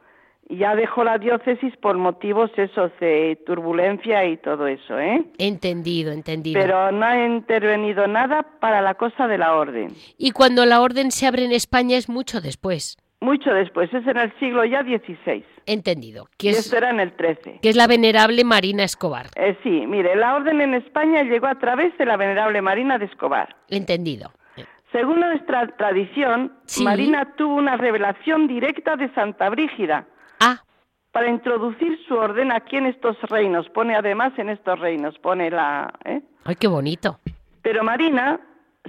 [0.51, 5.25] ya dejó la diócesis por motivos esos de turbulencia y todo eso, ¿eh?
[5.39, 6.61] Entendido, entendido.
[6.61, 9.89] Pero no ha intervenido nada para la cosa de la orden.
[10.19, 12.97] Y cuando la orden se abre en España es mucho después.
[13.21, 15.45] Mucho después, es en el siglo ya XVI.
[15.67, 16.29] Entendido.
[16.39, 17.59] Que y esto era en el XIII.
[17.61, 19.27] Que es la venerable Marina Escobar.
[19.37, 23.05] Eh, sí, mire, la orden en España llegó a través de la venerable Marina de
[23.05, 23.55] Escobar.
[23.69, 24.33] Entendido.
[24.93, 30.07] Según nuestra tradición, Marina tuvo una revelación directa de Santa Brígida.
[31.13, 33.69] Para introducir su orden aquí en estos reinos.
[33.71, 35.93] Pone además en estos reinos, pone la...
[36.05, 36.23] ¿eh?
[36.45, 37.19] ¡Ay, qué bonito!
[37.63, 38.41] Pero Marina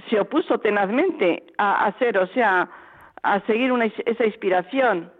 [0.08, 2.68] se opuso tenazmente a hacer, o sea,
[3.22, 5.12] a seguir una, esa inspiración.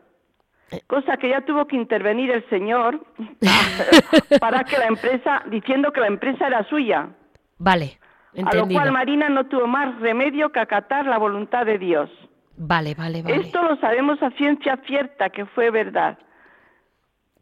[0.87, 3.05] Cosa que ya tuvo que intervenir el señor
[4.41, 7.11] para que la empresa, diciendo que la empresa era suya.
[7.59, 7.99] Vale.
[8.33, 8.63] Entendido.
[8.63, 12.11] A lo cual Marina no tuvo más remedio que acatar la voluntad de Dios.
[12.57, 13.37] Vale, vale, vale.
[13.37, 16.19] Esto lo sabemos a ciencia cierta que fue verdad.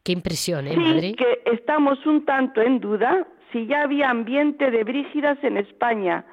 [0.02, 4.84] Qué impresión, ¿eh, sí, que estamos un tanto en duda si ya había ambiente de
[4.84, 6.24] brígidas en España,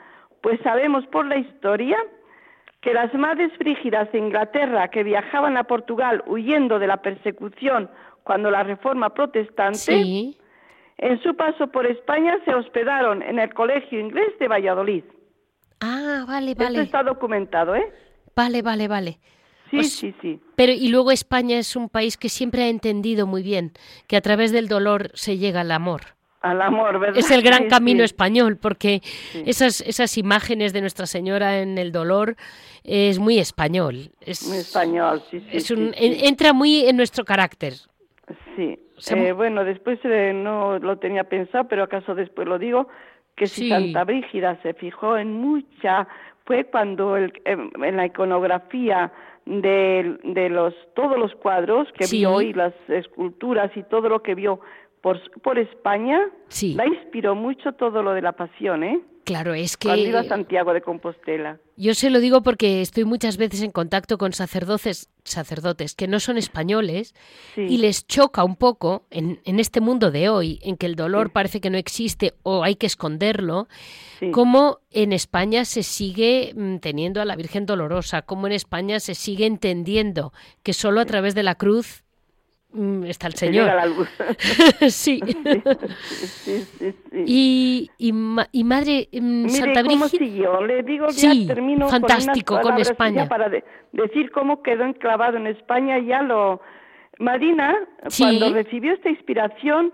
[0.42, 1.98] pues sabemos por la historia
[2.82, 7.90] que las madres brígidas de Inglaterra que viajaban a Portugal huyendo de la persecución
[8.24, 10.36] cuando la reforma protestante,
[10.98, 15.04] en su paso por España se hospedaron en el colegio inglés de Valladolid.
[15.80, 16.70] Ah, vale, vale.
[16.70, 17.92] Esto está documentado, ¿eh?
[18.36, 19.20] Vale, vale, vale.
[19.70, 20.40] Sí, sí, sí.
[20.56, 23.72] Pero y luego España es un país que siempre ha entendido muy bien
[24.08, 26.02] que a través del dolor se llega al amor.
[26.42, 27.18] Al amor, ¿verdad?
[27.18, 29.02] Es el gran camino español, porque
[29.46, 32.36] esas, esas imágenes de Nuestra Señora en el dolor
[32.84, 34.12] es muy español.
[34.22, 35.48] Es, muy español, sí, sí.
[35.52, 37.74] Es un, Entra muy en nuestro carácter.
[38.56, 38.80] Sí.
[39.10, 42.88] Eh, bueno, después eh, no lo tenía pensado, pero acaso después lo digo,
[43.36, 46.08] que si Santa Brígida se fijó en mucha
[46.46, 49.12] fue cuando el, em, en la iconografía
[49.48, 54.36] de, de, los todos los cuadros que vio y las esculturas y todo lo que
[54.36, 54.60] vio
[55.02, 56.20] por, por España,
[56.76, 59.02] la inspiró mucho todo lo de la pasión, ¿eh?
[59.28, 59.90] Claro, es que...
[59.90, 61.60] Cuando iba a Santiago de Compostela.
[61.76, 66.22] Yo se lo digo porque estoy muchas veces en contacto con sacerdotes, sacerdotes que no
[66.22, 67.14] son españoles
[67.58, 71.34] y les choca un poco en, en, este mundo de hoy, en que el dolor
[71.34, 73.68] parece que no existe o hay que esconderlo,
[74.32, 79.14] cómo en España se sigue mm, teniendo a la Virgen Dolorosa, cómo en España se
[79.14, 80.32] sigue entendiendo
[80.64, 82.06] que solo a través de la cruz
[83.06, 83.70] está el Señor.
[84.90, 85.20] sí.
[87.14, 90.62] Y, y, madre mm, Santa Brígida.
[90.62, 93.28] Le digo, ya termino fantástico con, España.
[93.28, 96.62] Para decir cómo quedó enclavado en España, ya lo.
[97.20, 97.76] Marina,
[98.16, 99.92] cuando recibió esta inspiración,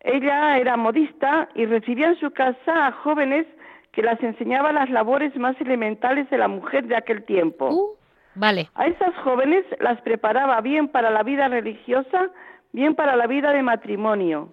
[0.00, 3.46] ella era modista y recibía en su casa a jóvenes
[3.92, 7.68] que las enseñaba las labores más elementales de la mujer de aquel tiempo.
[7.70, 8.03] Uh.
[8.34, 8.68] Vale.
[8.74, 12.30] A esas jóvenes las preparaba bien para la vida religiosa,
[12.72, 14.52] bien para la vida de matrimonio.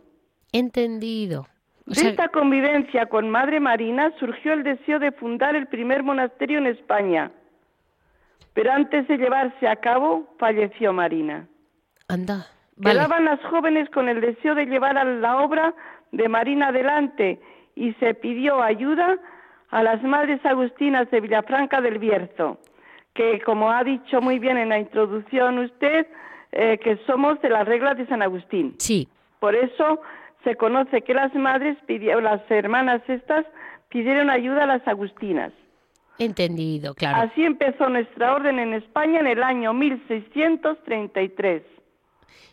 [0.52, 1.48] Entendido.
[1.86, 6.68] de esta convivencia con Madre Marina surgió el deseo de fundar el primer monasterio en
[6.68, 7.32] España.
[8.54, 11.48] Pero antes de llevarse a cabo, falleció Marina.
[12.08, 12.48] Anda.
[12.76, 12.96] Vale.
[12.96, 15.74] Quedaban las jóvenes con el deseo de llevar a la obra
[16.12, 17.40] de Marina adelante
[17.76, 19.18] y se pidió ayuda
[19.70, 22.60] a las madres agustinas de Villafranca del Bierzo
[23.14, 26.08] que como ha dicho muy bien en la introducción usted,
[26.52, 28.76] eh, que somos de las reglas de San Agustín.
[28.78, 29.08] Sí.
[29.40, 30.02] Por eso
[30.44, 33.46] se conoce que las madres pidieron, las hermanas estas
[33.90, 35.52] pidieron ayuda a las agustinas.
[36.20, 37.30] Entendido, claro.
[37.30, 41.64] Así empezó nuestra orden en España en el año 1633.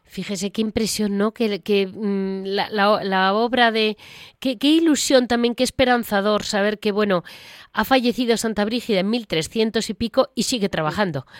[0.04, 1.32] Fíjese qué impresión, ¿no?
[1.32, 3.98] Que, que mm, la, la, obra de...
[4.40, 7.24] Qué, qué, ilusión también, qué esperanzador saber que, bueno,
[7.74, 11.26] ha fallecido Santa Brígida en 1300 y pico y sigue trabajando.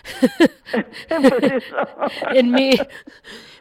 [2.35, 2.73] En mi...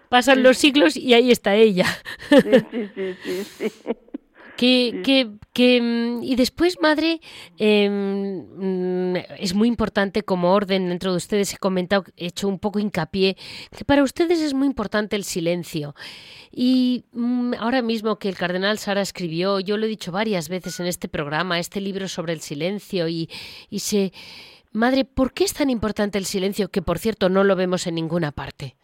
[0.09, 1.85] Pasan los siglos y ahí está ella.
[2.29, 2.37] Sí,
[2.71, 3.71] sí, sí, sí.
[4.57, 7.21] Que, que, que, mm, y después, madre,
[7.57, 12.59] em, mm, es muy importante como orden dentro de ustedes, he comentado, he hecho un
[12.59, 13.37] poco hincapié,
[13.75, 15.93] que para ustedes es muy importante el silencio.
[16.51, 20.79] Y mm, ahora mismo que el cardenal Sara escribió, yo lo he dicho varias veces
[20.79, 23.29] en este programa, este libro sobre el silencio, y,
[23.69, 24.11] y se...
[24.73, 27.95] Madre, ¿por qué es tan importante el silencio que, por cierto, no lo vemos en
[27.95, 28.75] ninguna parte?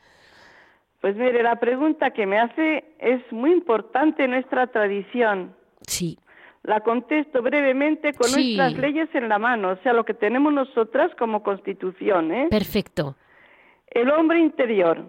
[1.01, 5.53] Pues mire, la pregunta que me hace es muy importante en nuestra tradición.
[5.87, 6.17] Sí.
[6.63, 8.55] La contesto brevemente con Sí.
[8.55, 12.31] nuestras leyes en la mano, o sea, lo que tenemos nosotras como constitución.
[12.31, 12.47] ¿eh?
[12.49, 13.15] Perfecto.
[13.87, 15.03] El hombre interior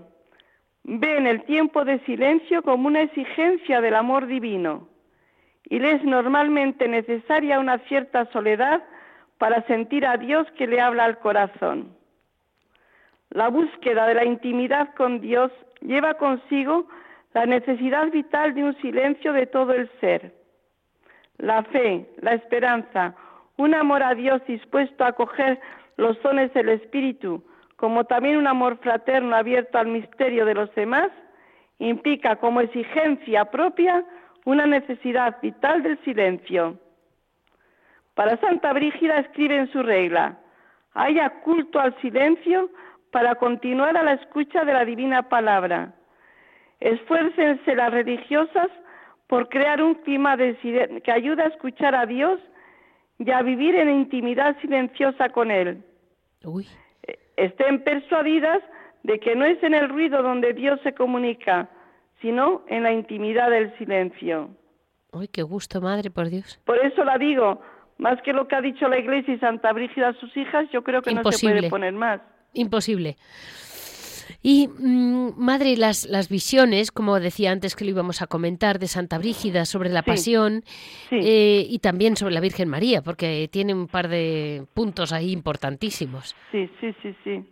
[0.83, 4.89] ve en el tiempo de silencio como una exigencia del amor divino
[5.71, 8.83] y le es normalmente necesaria una cierta soledad
[9.39, 11.97] para sentir a Dios que le habla al corazón.
[13.31, 16.87] La búsqueda de la intimidad con Dios lleva consigo
[17.33, 20.35] la necesidad vital de un silencio de todo el ser.
[21.39, 23.15] La fe, la esperanza,
[23.57, 25.61] un amor a Dios dispuesto a acoger
[25.97, 27.43] los dones del Espíritu,
[27.77, 31.11] como también un amor fraterno abierto al misterio de los demás,
[31.79, 34.05] implica como exigencia propia
[34.45, 36.79] una necesidad vital del silencio.
[38.15, 40.39] Para Santa Brígida escribe en su regla,
[40.95, 42.71] haya culto al silencio
[43.11, 45.95] para continuar a la escucha de la divina palabra.
[46.81, 48.69] Esfuércense las religiosas
[49.35, 50.57] por crear un clima de
[51.05, 52.39] que ayude a escuchar a Dios
[53.19, 55.83] y a vivir en intimidad silenciosa con Él.
[56.45, 56.69] Uy,
[57.09, 58.63] Eh, Estén persuadidas
[59.03, 61.69] de que no es en el ruido donde Dios se comunica,
[62.23, 64.51] sino en la intimidad del silencio.
[65.13, 66.61] uy, qué gusto, madre, por Dios.
[66.65, 67.61] Por eso la digo,
[67.99, 70.85] más que lo que ha dicho la Iglesia y Santa Brígida a sus hijas, yo
[70.85, 72.21] creo que no se puede poner más.
[72.53, 73.17] Imposible.
[74.47, 78.89] Y, mm, madre, las, las visiones, como decía antes que lo íbamos a comentar, de
[78.89, 80.07] Santa Brígida sobre la Sí.
[80.11, 80.63] pasión
[81.09, 81.17] Sí.
[81.19, 86.37] eh, y también sobre la Virgen María, porque tiene un par de puntos ahí importantísimos.
[86.53, 87.43] Sí, sí, sí, sí.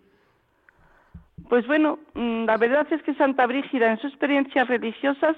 [1.49, 5.35] Pues bueno, mm, la verdad es que Santa Brígida en sus experiencias religiosas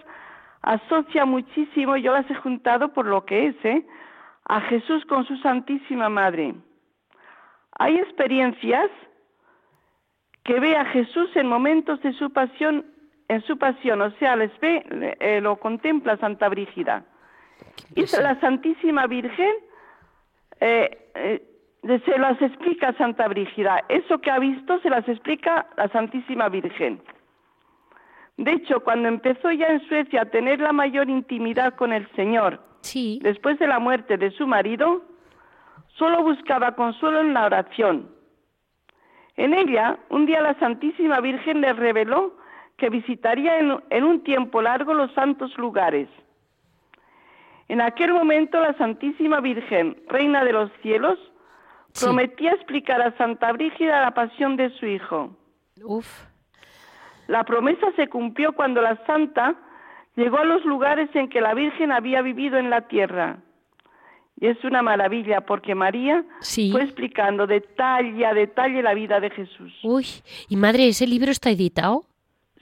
[0.62, 3.86] asocia muchísimo, yo las he juntado por lo que es, ¿eh?
[4.46, 6.52] a Jesús con su Santísima Madre.
[7.78, 8.90] Hay experiencias
[10.44, 12.84] que ve a Jesús en momentos de su pasión,
[13.28, 14.84] en su pasión, o sea, les ve,
[15.20, 17.04] eh, lo contempla Santa Brígida.
[17.94, 19.52] Y la Santísima Virgen
[20.60, 21.42] eh, eh,
[22.04, 23.84] se las explica Santa Brígida.
[23.88, 27.00] Eso que ha visto se las explica la Santísima Virgen.
[28.36, 32.60] De hecho, cuando empezó ya en Suecia a tener la mayor intimidad con el Señor,
[32.80, 35.02] Sí, después de la muerte de su marido,
[35.96, 38.13] solo buscaba consuelo en la oración.
[39.36, 42.36] En ella, un día la Santísima Virgen le reveló
[42.76, 46.08] que visitaría en, en un tiempo largo los santos lugares.
[47.68, 51.18] En aquel momento la Santísima Virgen, Reina de los cielos,
[51.92, 52.06] Sí.
[52.06, 55.36] prometía explicar a Santa Brígida la pasión de su hijo.
[55.84, 56.06] uf,
[57.28, 59.54] La promesa se cumplió cuando la santa
[60.16, 63.38] llegó a los lugares en que la Virgen había vivido en la tierra.
[64.44, 66.70] Y es una maravilla porque María Sí.
[66.70, 69.72] fue explicando detalle a detalle la vida de Jesús.
[69.82, 70.04] uy.
[70.50, 72.04] Y madre, ¿ese libro está editado?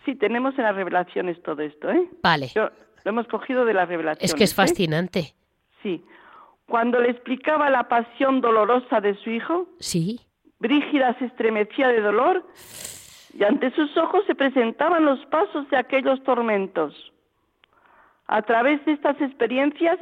[0.05, 2.09] Sí, tenemos en las revelaciones todo esto, ¿eh?
[2.23, 2.51] Vale.
[2.55, 2.71] Yo-
[3.05, 4.31] lo hemos cogido de las revelaciones.
[4.31, 4.55] Es que es ¿eh?
[4.55, 5.35] fascinante.
[5.83, 6.05] Sí.
[6.67, 10.21] Cuando le explicaba la pasión dolorosa de su hijo, Sí,
[10.61, 12.47] Brígida se estremecía de dolor
[13.37, 16.95] y ante sus ojos se presentaban los pasos de aquellos tormentos.
[18.29, 19.99] A través de estas experiencias,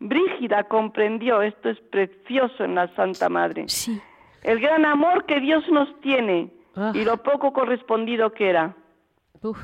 [0.00, 4.00] Brígida comprendió, esto es precioso en la Santa Madre, sí.
[4.42, 6.92] el gran amor que Dios nos tiene Ah.
[6.94, 8.74] y lo poco correspondido que era.
[9.42, 9.58] Uf,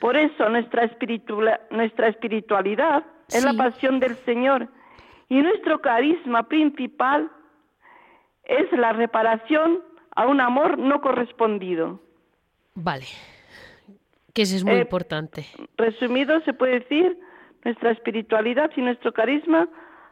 [0.00, 4.68] Por eso nuestra, espiritua- nuestra espiritualidad es la pasión del Señor
[5.28, 7.30] y nuestro carisma principal
[8.44, 9.80] es la reparación
[10.14, 12.00] a un amor no correspondido.
[12.74, 13.06] vale.
[14.32, 15.46] Que ese es muy Eh, importante.
[15.78, 17.18] Resumido, se puede decir
[17.66, 19.68] nuestra espiritualidad y nuestro carisma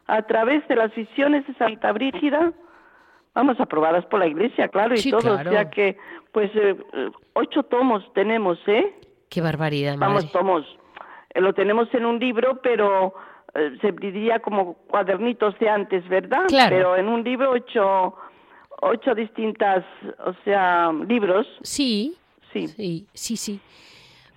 [0.07, 2.53] a través de las visiones de Santa Brígida,
[3.33, 5.51] vamos, aprobadas por la Iglesia, claro, y Sí, todo, claro.
[5.51, 5.97] o sea que,
[6.33, 8.93] pues, eh, eh, ocho tomos tenemos, ¿eh?
[9.31, 10.15] Qué barbaridad, madre.
[10.15, 10.79] Vamos, tomos.
[11.33, 13.15] Eh, lo tenemos en un libro, pero
[13.55, 16.47] eh, se diría como cuadernitos de antes, ¿verdad?
[16.49, 16.71] Claro.
[16.77, 18.17] Pero en un libro ocho,
[18.83, 19.85] ocho distintas,
[20.27, 22.17] o sea, libros, Sí,
[22.53, 22.67] sí.
[22.67, 23.61] sí, sí, sí.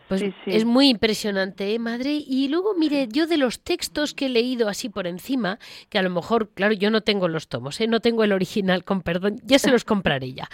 [0.08, 2.24] Pues es muy impresionante, ¿eh, madre?
[2.26, 6.02] Y luego, mire, yo de los textos que he leído así por encima, que a
[6.02, 7.88] lo mejor, claro, yo no tengo los tomos, ¿eh?
[7.88, 10.50] no tengo el original, con perdón, ya se los compraré ya.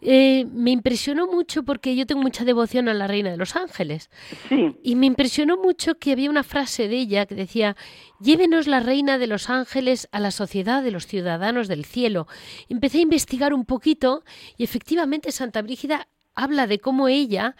[0.00, 4.08] Eh, me impresionó mucho porque yo tengo mucha devoción a la Reina de los Ángeles.
[4.48, 4.76] Sí.
[4.82, 7.76] Y me impresionó mucho que había una frase de ella que decía,
[8.20, 12.28] llévenos la Reina de los Ángeles a la sociedad de los ciudadanos del cielo.
[12.68, 14.22] Empecé a investigar un poquito
[14.56, 17.56] y efectivamente Santa Brígida habla de cómo ella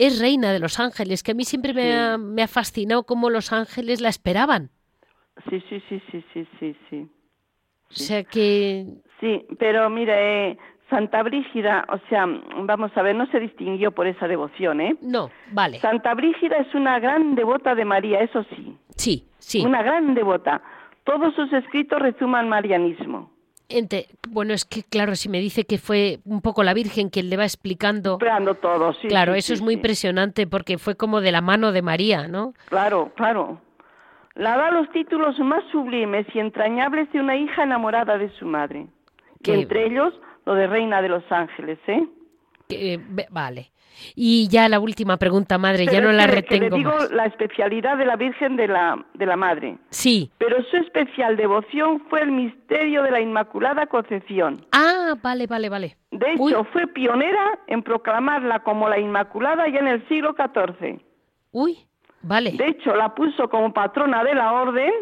[0.00, 3.28] es reina de los ángeles, que a mí siempre me, ha, me ha fascinado cómo
[3.28, 4.70] los ángeles la esperaban.
[5.48, 7.08] Sí, sí, sí, sí, sí, sí, sí.
[7.90, 8.86] O sea que...
[9.20, 10.56] Sí, pero mire,
[10.88, 12.24] Santa Brígida, o sea,
[12.62, 14.96] vamos a ver, no se distinguió por esa devoción, ¿eh?
[15.02, 15.78] No, vale.
[15.80, 18.76] Santa Brígida es una gran devota de María, eso sí.
[18.96, 19.64] Sí, sí.
[19.64, 20.62] Una gran devota.
[21.04, 23.30] Todos sus escritos resuman marianismo
[24.28, 27.36] bueno, es que claro, si me dice que fue un poco la Virgen quien le
[27.36, 28.14] va explicando.
[28.14, 29.08] Explicando todo, sí.
[29.08, 32.54] Claro, eso es muy impresionante porque fue como de la mano de María, ¿no?
[32.66, 33.60] Claro, claro.
[34.34, 38.86] La da los títulos más sublimes y entrañables de una hija enamorada de su madre.
[39.42, 40.14] Que entre ellos
[40.46, 42.06] lo de Reina de los Ángeles, ¿eh?
[42.76, 43.00] Que,
[43.30, 43.70] vale.
[44.14, 46.76] Y ya la última pregunta, madre, ya no la retengo.
[46.76, 49.78] le digo la especialidad de la Virgen de la, de la Madre.
[49.90, 50.30] Sí.
[50.38, 54.64] Pero su especial devoción fue el misterio de la Inmaculada Concepción.
[54.72, 55.96] Ah, vale, vale, vale.
[56.10, 61.00] De hecho, fue pionera en proclamarla como la Inmaculada ya en el siglo XIV.
[61.52, 61.78] Uy,
[62.22, 62.52] vale.
[62.52, 64.92] De hecho, la puso como patrona de la orden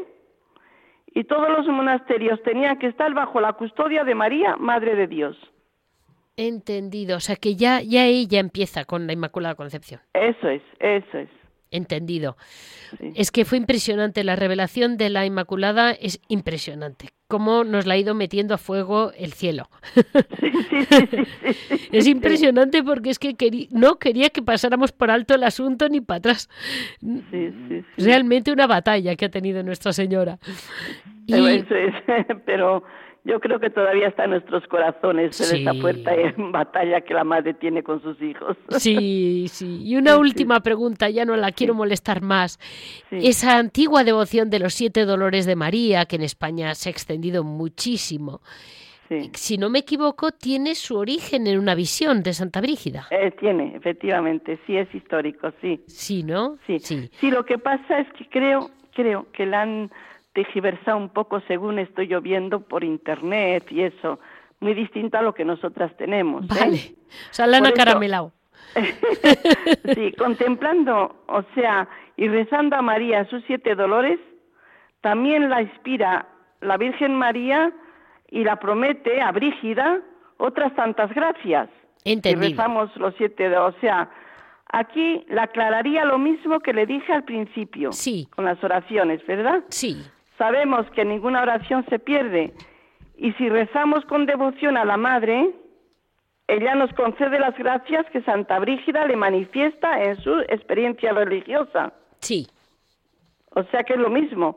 [1.14, 5.36] y todos los monasterios tenían que estar bajo la custodia de María, Madre de Dios.
[6.40, 10.00] Entendido, o sea que ya, ya ella empieza con la Inmaculada Concepción.
[10.14, 11.28] Eso es, eso es.
[11.72, 12.36] Entendido.
[13.16, 17.08] Es que fue impresionante, la revelación de la Inmaculada es impresionante.
[17.26, 19.68] Cómo nos la ha ido metiendo a fuego el cielo.
[21.92, 23.34] es impresionante porque es que
[23.72, 26.48] no quería que pasáramos por alto el asunto ni para atrás.
[27.96, 30.38] Realmente una batalla que ha tenido Nuestra Señora.
[31.26, 31.64] Y...
[32.46, 32.84] pero
[33.24, 37.24] yo creo que todavía está en nuestros corazones en esta puerta en batalla que la
[37.24, 38.56] madre tiene con sus hijos.
[38.78, 39.82] Sí, sí.
[39.82, 42.58] Y una última pregunta, ya no la quiero molestar más.
[43.10, 47.42] Esa antigua devoción de los siete dolores de María, que en España se ha extendido
[47.44, 48.40] muchísimo,
[49.34, 53.06] si no me equivoco, tiene su origen en una visión de Santa Brígida.
[53.10, 55.82] Eh, tiene, efectivamente, sí es histórico, sí.
[55.86, 56.58] Sí, ¿no?
[56.66, 56.78] Sí.
[56.78, 57.10] sí.
[57.18, 59.90] Sí, lo que pasa es que creo, creo que la han
[60.32, 64.18] tergiversado un poco según estoy yo viendo por internet y eso,
[64.60, 66.44] muy distinto a lo que nosotras tenemos.
[66.44, 66.48] ¿eh?
[66.48, 66.94] Vale,
[67.30, 68.32] o sea, la han acaramelado.
[69.94, 74.18] sí, contemplando, o sea, y rezando a María sus siete dolores,
[75.00, 76.26] también la inspira
[76.60, 77.72] la Virgen María
[78.30, 80.00] y la promete a Brígida
[80.38, 81.68] otras tantas gracias.
[82.04, 82.46] Entendido.
[82.46, 84.10] Y rezamos los siete, o sea,
[84.70, 87.92] aquí la aclararía lo mismo que le dije al principio.
[87.92, 88.28] Sí.
[88.34, 89.64] Con las oraciones, ¿verdad?
[89.68, 89.96] Sí.
[90.38, 92.54] Sabemos que ninguna oración se pierde
[93.16, 95.50] y si rezamos con devoción a la Madre,
[96.46, 101.92] ella nos concede las gracias que Santa Brígida le manifiesta en su experiencia religiosa.
[102.20, 102.46] Sí.
[103.54, 104.56] O sea que es lo mismo.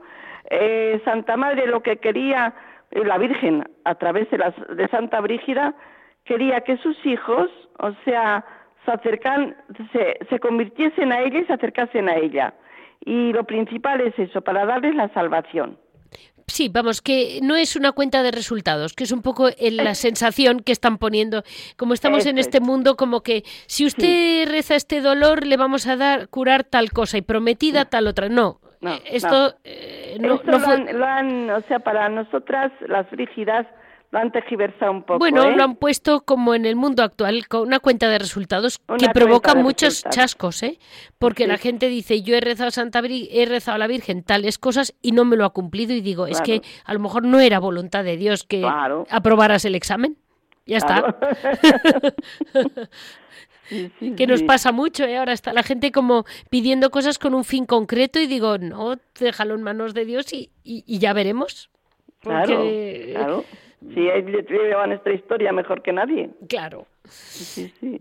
[0.51, 2.53] Eh, Santa Madre lo que quería,
[2.91, 5.73] eh, la Virgen, a través de, las, de Santa Brígida,
[6.23, 8.45] quería que sus hijos, o sea,
[8.86, 9.57] se acercan,
[9.91, 12.53] se, se convirtiesen a ella y se acercasen a ella.
[13.04, 15.78] Y lo principal es eso, para darles la salvación.
[16.47, 20.60] Sí, vamos, que no es una cuenta de resultados, que es un poco la sensación
[20.60, 21.43] que están poniendo.
[21.78, 25.95] Como estamos en este mundo, como que si usted reza este dolor, le vamos a
[25.95, 28.28] dar curar tal cosa y prometida tal otra.
[28.28, 28.60] No,
[29.06, 33.66] esto eh, no, lo, han, o sea, para nosotras las frígidas
[34.12, 35.20] lo han tergiversado un poco.
[35.20, 35.55] Bueno, ¿eh?
[35.55, 39.55] lo han puesto como en el mundo actual, con una cuenta de resultados que provoca
[39.55, 40.80] muchos chascos, ¿eh?
[41.18, 44.57] Porque la gente dice, yo he rezado a Santa he rezado a la Virgen tales
[44.57, 47.39] cosas y no me lo ha cumplido y digo, es que a lo mejor no
[47.39, 48.68] era voluntad de Dios que
[49.09, 50.18] aprobaras el examen.
[50.66, 51.18] Ya está.
[54.18, 55.18] que nos pasa mucho, ¿eh?
[55.18, 59.55] Ahora está la gente como pidiendo cosas con un fin concreto y digo, no, déjalo
[59.55, 61.70] en manos de Dios y, y, ya veremos.
[62.20, 62.64] Claro,
[63.14, 63.45] claro.
[63.93, 64.09] Si
[64.63, 66.29] llevan nuestra historia mejor que nadie.
[66.47, 66.86] Claro.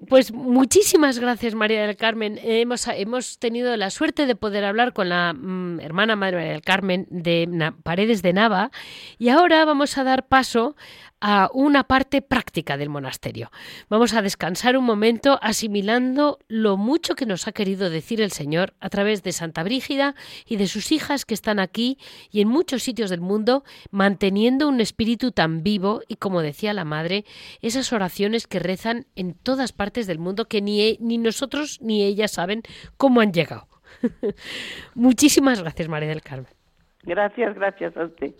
[0.09, 2.39] Pues muchísimas gracias, María del Carmen.
[2.43, 7.07] Hemos, hemos tenido la suerte de poder hablar con la mm, hermana María del Carmen
[7.11, 8.71] de Paredes de Nava
[9.19, 10.77] y ahora vamos a dar paso
[11.21, 13.51] a una parte práctica del monasterio.
[13.89, 18.75] Vamos a descansar un momento asimilando lo mucho que nos ha querido decir el Señor
[18.81, 20.15] a través de Santa Brígida
[20.47, 21.99] y de sus hijas que están aquí
[22.31, 26.85] y en muchos sitios del mundo manteniendo un espíritu tan vivo y como decía la
[26.85, 27.27] Madre,
[27.61, 31.78] esas oraciones que reza están en todas partes del mundo que ni, e, ni nosotros
[31.80, 32.62] ni ellas saben
[32.97, 33.68] cómo han llegado.
[34.95, 36.53] Muchísimas gracias, María del Carmen.
[37.05, 38.34] Gracias, gracias a usted.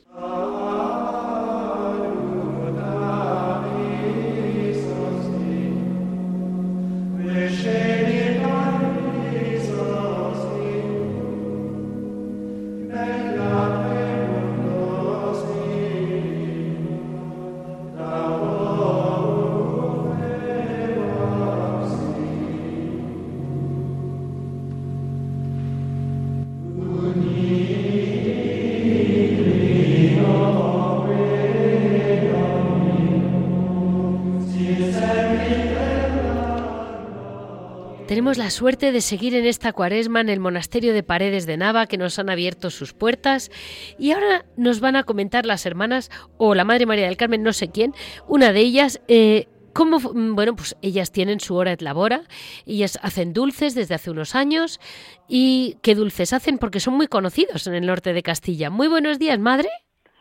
[38.21, 41.87] Tenemos la suerte de seguir en esta cuaresma en el monasterio de Paredes de Nava,
[41.87, 43.51] que nos han abierto sus puertas.
[43.99, 47.55] Y ahora nos van a comentar las hermanas, o la Madre María del Carmen, no
[47.55, 47.95] sé quién,
[48.29, 52.25] una de ellas, eh, cómo, bueno, pues ellas tienen su hora de labora,
[52.66, 54.81] ellas hacen dulces desde hace unos años.
[55.27, 56.59] ¿Y qué dulces hacen?
[56.59, 58.68] Porque son muy conocidos en el norte de Castilla.
[58.68, 59.71] Muy buenos días, Madre.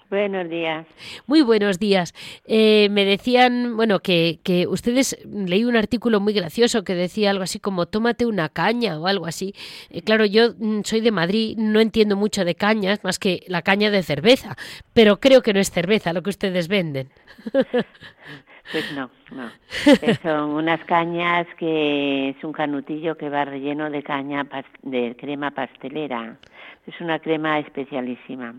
[0.09, 0.87] Buenos días.
[1.27, 2.13] Muy buenos días.
[2.47, 7.43] Eh, me decían, bueno, que, que ustedes, leí un artículo muy gracioso que decía algo
[7.43, 9.53] así como tómate una caña o algo así.
[9.91, 13.61] Eh, claro, yo mm, soy de Madrid, no entiendo mucho de cañas, más que la
[13.61, 14.55] caña de cerveza,
[14.93, 17.09] pero creo que no es cerveza lo que ustedes venden.
[18.71, 19.49] Pues no, no.
[20.21, 24.45] Son unas cañas que es un canutillo que va relleno de caña
[24.83, 26.37] de crema pastelera.
[26.85, 28.53] Es una crema especialísima.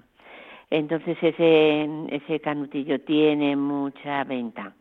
[0.70, 4.72] Entonces ese, ese canutillo tiene mucha venta.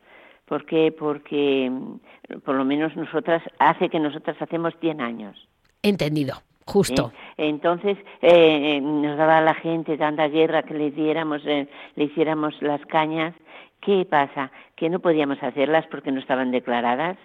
[0.45, 0.91] ¿Por qué?
[0.91, 5.47] Porque mm, por lo menos nosotras, hace que nosotras hacemos 100 años.
[5.81, 6.35] Entendido.
[6.65, 7.11] Justo.
[7.37, 7.49] ¿Eh?
[7.49, 12.61] Entonces eh, eh, nos daba a la gente tanta guerra que le diéramos, le hiciéramos
[12.61, 13.33] las cañas.
[13.81, 14.51] ¿Qué pasa?
[14.75, 17.17] Que no podíamos hacerlas porque no estaban declaradas.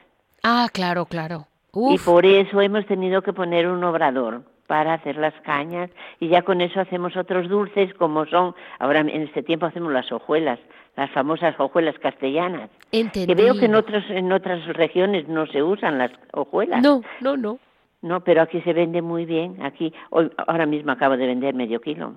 [0.42, 1.46] Ah, claro, claro.
[1.74, 4.44] Y por eso hemos tenido que poner un obrador
[4.75, 9.09] para hacer las cañas y ya con eso hacemos otros dulces como son, ahora en
[9.09, 10.59] este tiempo hacemos las hojuelas,
[10.97, 12.70] las famosas hojuelas castellanas.
[12.91, 16.83] Que veo que en otras, en otras regiones no se usan las hojuelas.
[16.83, 17.61] No, no, no.
[18.03, 19.62] No, pero aquí se vende muy bien.
[19.62, 22.16] Aquí, hoy, ahora mismo acabo de vender medio kilo.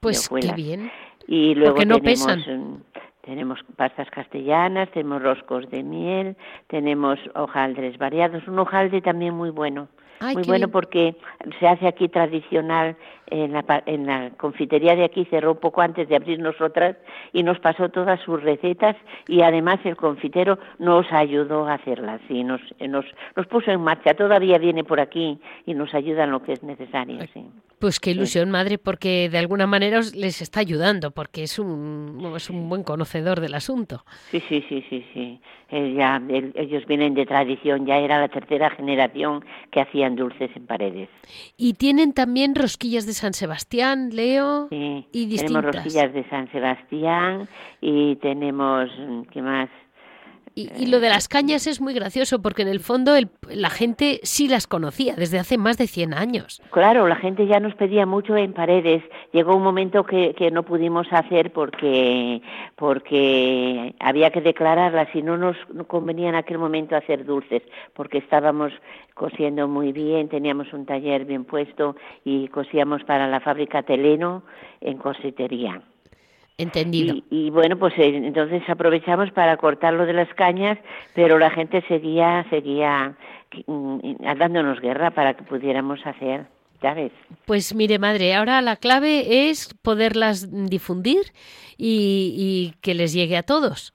[0.00, 0.90] Pues qué bien.
[1.26, 2.84] Y luego Porque no tenemos, pesan.
[3.20, 6.36] tenemos pastas castellanas, tenemos roscos de miel,
[6.68, 9.88] tenemos hojaldres variados, un hojalde también muy bueno
[10.20, 11.16] muy bueno porque
[11.58, 12.96] se hace aquí tradicional
[13.30, 16.96] en la, en la confitería de aquí cerró un poco antes de abrir nosotras
[17.32, 18.96] y nos pasó todas sus recetas
[19.26, 23.04] y además el confitero nos ayudó a hacerlas y nos, nos,
[23.36, 24.14] nos puso en marcha.
[24.14, 27.18] Todavía viene por aquí y nos ayuda en lo que es necesario.
[27.32, 27.44] Sí.
[27.78, 32.50] Pues qué ilusión, madre, porque de alguna manera les está ayudando, porque es un, es
[32.50, 34.04] un buen conocedor del asunto.
[34.30, 35.40] Sí, sí, sí, sí, sí.
[35.70, 36.20] Eh, ya,
[36.56, 39.80] ellos vienen de tradición, ya era la tercera generación que
[40.16, 41.08] dulces en paredes.
[41.56, 45.62] Y tienen también rosquillas de San Sebastián, Leo, sí, y distintas.
[45.62, 47.48] Tenemos rosquillas de San Sebastián
[47.80, 48.90] y tenemos,
[49.32, 49.68] ¿qué más?
[50.58, 53.12] Y, lo de las cañas es muy gracioso porque en el fondo
[53.48, 56.60] la gente sí las conocía desde hace más de 100 años.
[56.72, 59.04] Claro, la gente ya nos pedía mucho en paredes.
[59.32, 62.42] Llegó un momento que, no pudimos hacer porque,
[62.74, 65.56] porque había que declararlas y no nos
[65.86, 67.62] convenía en aquel momento hacer dulces
[67.94, 68.72] porque estábamos
[69.14, 74.42] cosiendo muy bien, teníamos un taller bien puesto y cosíamos para la fábrica Teleno
[74.80, 75.82] en cositería.
[76.58, 77.14] Entendido.
[77.30, 80.76] Y, bueno, pues eh, entonces aprovechamos para cortar lo de las cañas,
[81.14, 83.16] pero la gente seguía, seguía
[83.66, 86.46] mm, dándonos guerra para que pudiéramos hacer.
[86.80, 87.10] ¿Sabes?
[87.44, 91.32] Pues mire, madre, ahora la clave es poderlas difundir
[91.76, 93.94] y, y que les llegue a todos.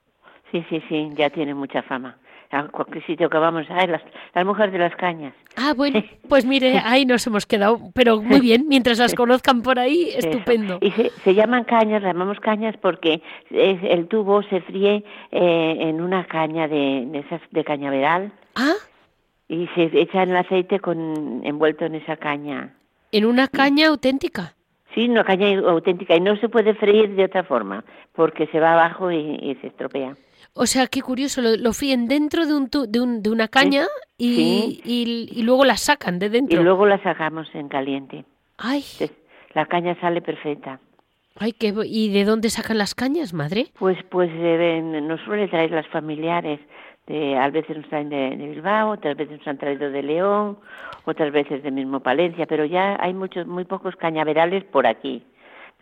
[0.51, 2.18] Sí, sí, sí, ya tiene mucha fama
[2.53, 4.01] a cualquier sitio que vamos, a las,
[4.33, 5.33] las mujeres de las cañas.
[5.55, 9.79] Ah, bueno, pues mire, ahí nos hemos quedado, pero muy bien, mientras las conozcan por
[9.79, 10.77] ahí, estupendo.
[10.81, 16.25] Y se, llaman cañas, las llamamos cañas porque el tubo se fríe eh, en una
[16.25, 18.31] caña de, de, esas de cañaveral.
[18.55, 18.75] Ah.
[19.47, 22.73] Y se echa el aceite con envuelto en esa caña.
[23.11, 24.55] ¿En una caña auténtica?
[24.93, 27.83] Sí, una caña auténtica y no se puede freír de otra forma
[28.13, 30.15] porque se va abajo y se estropea.
[30.55, 33.87] O sea, qué curioso, lo, fríen dentro de, un, de, un, de una caña
[34.17, 36.61] y, y, luego la sacan de dentro.
[36.61, 38.23] Y luego la sacamos en caliente.
[38.57, 38.83] Ay.
[39.55, 40.79] La caña sale perfecta.
[41.39, 43.67] Ay, qué, ¿y de dónde sacan las cañas, madre?
[43.79, 46.59] Pues, pues eh, nos suelen traer las familiares.
[47.07, 50.59] De, a veces nos traen de, Bilbao, otras veces nos han traído de León,
[51.05, 55.23] otras veces de mismo Palencia, pero ya hay muchos, muy pocos cañaverales por aquí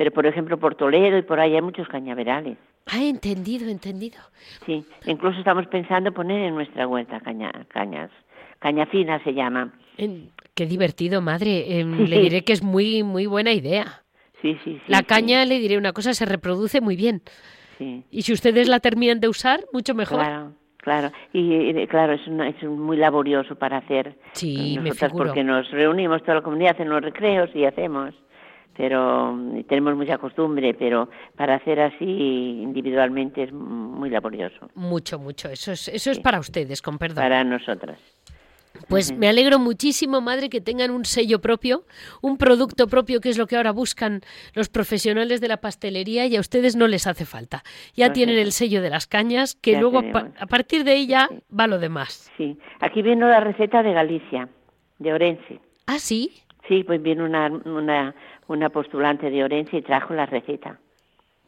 [0.01, 2.57] Pero, por ejemplo, por Toledo y por ahí hay muchos cañaverales.
[2.87, 4.17] Ah, entendido, entendido.
[4.65, 8.09] Sí, incluso estamos pensando poner en nuestra huerta caña, cañas.
[8.57, 9.71] Caña fina se llama.
[10.55, 11.79] qué divertido, madre.
[11.79, 14.01] Em, le diré que es muy, muy buena idea.
[14.41, 14.91] Sí, sí, sí.
[14.91, 17.21] La caña, le diré una cosa, se reproduce muy bien.
[17.77, 18.03] Sí.
[18.09, 20.17] Y si ustedes la terminan de usar, mucho mejor.
[20.17, 20.53] Claro.
[20.77, 26.37] Claro, y, claro, es, es muy laborioso para hacer sí, nosotras porque nos reunimos toda
[26.37, 28.15] la comunidad en los recreos y hacemos,
[28.75, 32.05] pero tenemos mucha costumbre, pero para hacer así
[32.61, 34.69] individualmente es muy laborioso.
[34.75, 37.23] Mucho, mucho, eso es, eso es para ustedes, con perdón.
[37.23, 37.99] Para nosotras.
[38.87, 41.83] Pues me alegro muchísimo, madre, que tengan un sello propio,
[42.21, 44.21] un producto propio, que es lo que ahora buscan
[44.53, 47.63] los profesionales de la pastelería y a ustedes no les hace falta.
[47.93, 50.01] Ya tienen el sello de las cañas, que luego
[50.39, 52.31] a partir de ella va lo demás.
[52.37, 54.49] Sí, aquí viene la receta de Galicia,
[54.99, 55.59] de Orense.
[55.87, 56.31] ¿Ah, sí?
[56.67, 58.15] Sí, pues viene una, una,
[58.51, 60.79] una postulante de Orense y trajo la receta.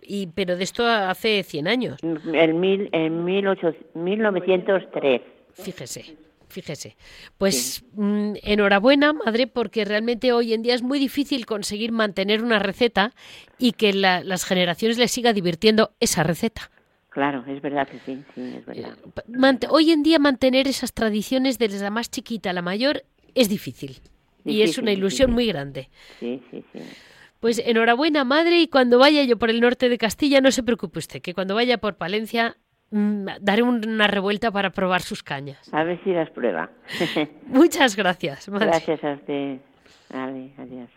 [0.01, 1.99] Y, pero de esto hace 100 años.
[2.01, 3.47] En, mil, en mil
[3.93, 5.21] 1903.
[5.53, 6.17] Fíjese.
[6.49, 6.95] Fíjese.
[7.37, 12.59] Pues mm, enhorabuena, madre, porque realmente hoy en día es muy difícil conseguir mantener una
[12.59, 13.13] receta
[13.57, 16.69] y que las generaciones les siga divirtiendo esa receta.
[17.09, 18.97] Claro, es verdad que sí, sí, es verdad.
[19.15, 23.03] Eh, hoy en día mantener esas tradiciones desde la más chiquita a la mayor
[23.35, 23.97] es difícil.
[24.45, 25.89] Y es una ilusión muy grande.
[26.19, 26.79] Sí, sí, sí.
[27.39, 30.99] Pues enhorabuena, madre, y cuando vaya yo por el norte de Castilla, no se preocupe
[30.99, 32.55] usted, que cuando vaya por Palencia
[32.95, 35.67] Mm, daré una revuelta para probar sus cañas.
[35.73, 36.69] A ver si las prueba.
[37.47, 38.47] Muchas gracias.
[38.47, 39.57] Gracias a usted.
[40.11, 40.89] Vale, adiós.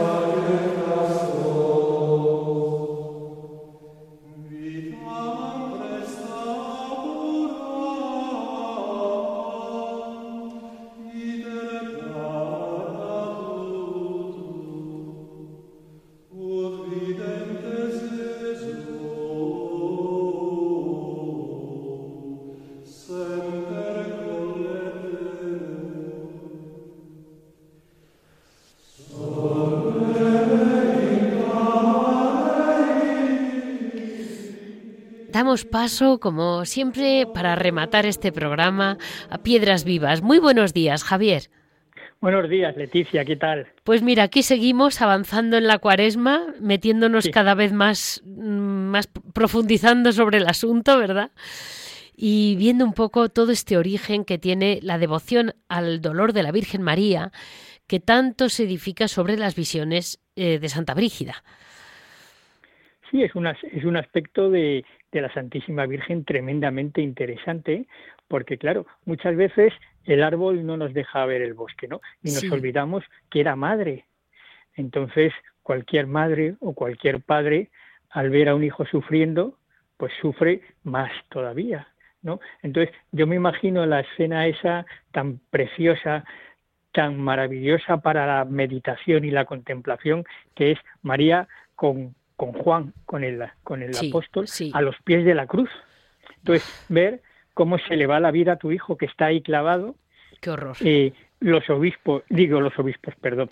[0.00, 0.77] Amen.
[35.48, 38.98] Damos paso, como siempre, para rematar este programa
[39.30, 40.20] a Piedras Vivas.
[40.20, 41.44] Muy buenos días, Javier.
[42.20, 43.66] Buenos días, Leticia, ¿qué tal?
[43.82, 50.12] Pues mira, aquí seguimos avanzando en la cuaresma, metiéndonos cada vez más, mm, más profundizando
[50.12, 51.30] sobre el asunto, ¿verdad?
[52.14, 56.52] Y viendo un poco todo este origen que tiene la devoción al dolor de la
[56.52, 57.32] Virgen María,
[57.86, 61.42] que tanto se edifica sobre las visiones eh, de Santa Brígida.
[63.10, 63.32] Sí, es,
[63.72, 67.86] es un aspecto de, de la Santísima Virgen tremendamente interesante,
[68.28, 69.72] porque claro, muchas veces
[70.04, 72.00] el árbol no nos deja ver el bosque, ¿no?
[72.22, 74.04] Y nos olvidamos que era madre.
[74.74, 75.32] Entonces,
[75.62, 77.70] cualquier madre o cualquier padre,
[78.10, 79.58] al ver a un hijo sufriendo,
[79.96, 81.88] pues sufre más todavía,
[82.22, 82.40] ¿no?
[82.62, 86.24] Entonces, yo me imagino la escena esa tan preciosa,
[86.92, 93.24] tan maravillosa para la meditación y la contemplación, que es María con con Juan, con
[93.24, 95.68] el, con el apóstol, a los pies de la cruz.
[96.36, 97.20] Entonces, ver
[97.52, 99.96] cómo se le va la vida a tu hijo que está ahí clavado.
[100.40, 100.76] Qué horror.
[100.80, 103.50] Eh, los obispos, digo los obispos, perdón,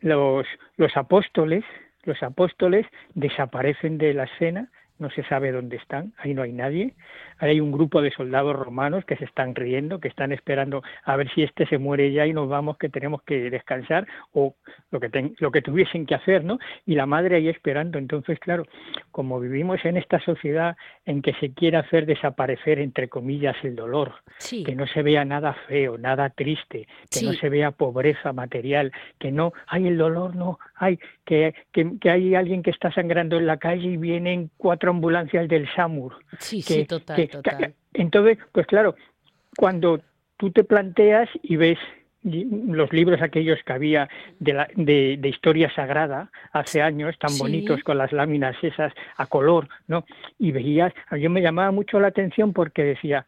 [0.00, 0.44] los,
[0.76, 1.64] los apóstoles,
[2.02, 2.84] los apóstoles
[3.14, 4.70] desaparecen de la escena
[5.00, 6.94] no se sabe dónde están, ahí no hay nadie.
[7.38, 11.32] Hay un grupo de soldados romanos que se están riendo, que están esperando a ver
[11.34, 14.54] si este se muere ya y nos vamos, que tenemos que descansar, o
[14.90, 16.58] lo que, lo que tuviesen que hacer, ¿no?
[16.84, 17.98] Y la madre ahí esperando.
[17.98, 18.64] Entonces, claro,
[19.10, 20.76] como vivimos en esta sociedad
[21.06, 24.12] en que se quiere hacer desaparecer, entre comillas, el dolor,
[24.50, 29.32] que no se vea nada feo, nada triste, que no se vea pobreza material, que
[29.32, 33.46] no, hay el dolor, no, hay, que, que, que hay alguien que está sangrando en
[33.46, 36.16] la calle y vienen cuatro ambulancias del SAMUR.
[36.38, 37.74] Sí, sí, total, total.
[37.92, 38.94] Entonces, pues claro,
[39.56, 40.00] cuando
[40.36, 41.78] tú te planteas y ves
[42.22, 47.96] los libros aquellos que había de, la, de, historia sagrada hace años, tan bonitos con
[47.96, 50.04] las láminas esas a color, ¿no?
[50.38, 53.26] Y veías, a mí me llamaba mucho la atención porque decía,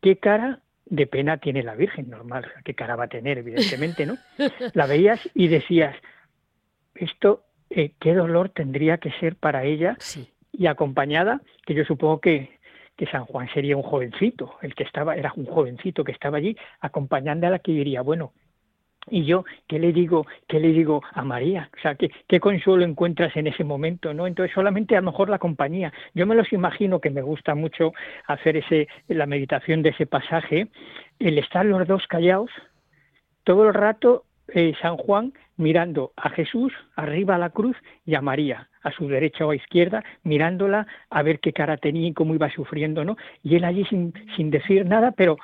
[0.00, 2.08] ¿qué cara de pena tiene la Virgen?
[2.08, 4.16] Normal, ¿qué cara va a tener, evidentemente, ¿no?
[4.72, 5.94] La veías y decías,
[6.94, 9.96] esto, eh, ¿qué dolor tendría que ser para ella?
[9.98, 12.58] Sí y acompañada, que yo supongo que,
[12.96, 16.56] que San Juan sería un jovencito, el que estaba, era un jovencito que estaba allí
[16.80, 18.32] acompañando a la que diría, bueno,
[19.10, 21.70] y yo, ¿qué le digo, qué le digo a María?
[21.76, 24.14] O sea, ¿qué, ¿qué, consuelo encuentras en ese momento?
[24.14, 24.26] ¿no?
[24.26, 25.92] Entonces, solamente a lo mejor la compañía.
[26.14, 27.92] Yo me los imagino que me gusta mucho
[28.26, 30.68] hacer ese, la meditación de ese pasaje,
[31.18, 32.50] el estar los dos callados,
[33.44, 38.20] todo el rato eh, San Juan mirando a Jesús arriba a la cruz y a
[38.20, 42.34] María a su derecha o a izquierda, mirándola a ver qué cara tenía y cómo
[42.34, 43.16] iba sufriendo, ¿no?
[43.42, 45.38] Y él allí sin, sin decir nada, pero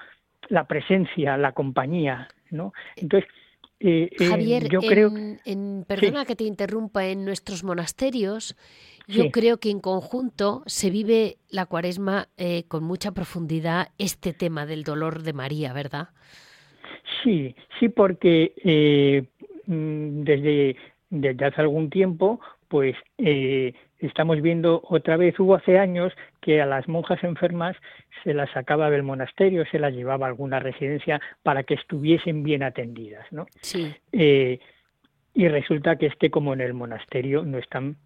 [0.51, 2.75] la presencia, la compañía, ¿no?
[2.97, 3.31] Entonces,
[3.79, 5.11] eh, eh, Javier, yo creo
[5.47, 8.57] en, perdona que te interrumpa, en nuestros monasterios,
[9.09, 12.29] yo creo que en conjunto se vive la cuaresma
[12.69, 16.11] con mucha profundidad este tema del dolor de María, ¿verdad?
[17.23, 19.25] Sí, sí, porque eh,
[19.67, 20.77] mm, desde,
[21.11, 26.67] desde hace algún tiempo, pues eh, estamos viendo otra vez, hubo hace años que a
[26.67, 27.77] las monjas enfermas
[28.25, 32.63] se las sacaba del monasterio, se las llevaba a alguna residencia para que estuviesen bien
[32.63, 33.47] atendidas, ¿no?
[33.61, 33.95] Sí.
[34.13, 34.61] Eh,
[35.35, 37.97] y resulta que es que como en el monasterio no están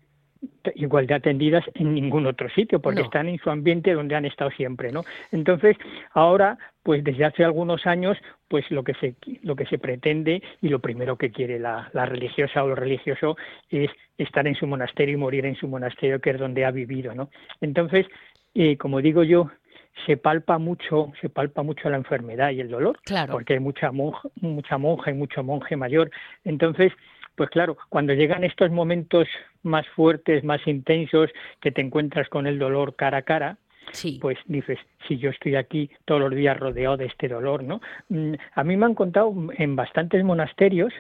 [0.75, 4.51] igual de atendidas en ningún otro sitio, porque están en su ambiente donde han estado
[4.51, 5.03] siempre, ¿no?
[5.33, 5.77] Entonces,
[6.13, 8.19] ahora, pues desde hace algunos años,
[8.49, 12.07] pues lo que se, lo que se pretende y lo primero que quiere la, la
[12.07, 13.37] religiosa o el religioso
[13.71, 17.15] es estar en su monasterio y morir en su monasterio, que es donde ha vivido,
[17.15, 17.31] ¿no?
[17.61, 18.07] Entonces,
[18.55, 19.51] eh, como digo yo,
[20.07, 23.33] se palpa mucho, se palpa mucho la enfermedad y el dolor, claro.
[23.33, 26.11] porque hay mucha monja, mucha monja y mucho monje mayor.
[26.45, 26.93] Entonces,
[27.35, 29.29] pues claro, cuando llegan estos momentos
[29.63, 31.31] más fuertes, más intensos,
[31.61, 33.59] que te encuentras con el dolor cara a cara,
[34.21, 37.81] pues dices, si yo estoy aquí todos los días rodeado de este dolor, ¿no?
[38.09, 40.93] Mm, a mí me han contado en bastantes monasterios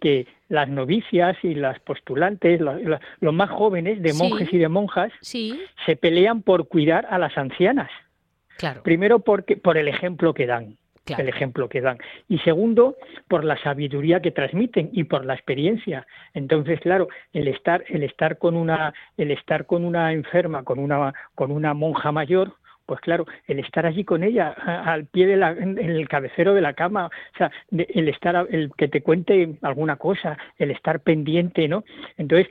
[0.00, 5.96] que las novicias y las postulantes, los, más jóvenes de monjes y de monjas, se
[5.96, 7.90] pelean por cuidar a las ancianas.
[8.56, 8.82] Claro.
[8.82, 10.76] Primero porque por el ejemplo que dan
[11.06, 11.98] el ejemplo que dan.
[12.28, 12.96] Y segundo,
[13.28, 16.06] por la sabiduría que transmiten y por la experiencia.
[16.32, 21.12] Entonces, claro, el estar, el estar con una, el estar con una enferma, con una,
[21.34, 22.54] con una monja mayor,
[22.86, 26.60] pues claro, el estar allí con ella, al pie de la, en el cabecero de
[26.60, 31.66] la cama, o sea, el estar, el que te cuente alguna cosa, el estar pendiente,
[31.66, 31.84] ¿no?
[32.18, 32.48] Entonces,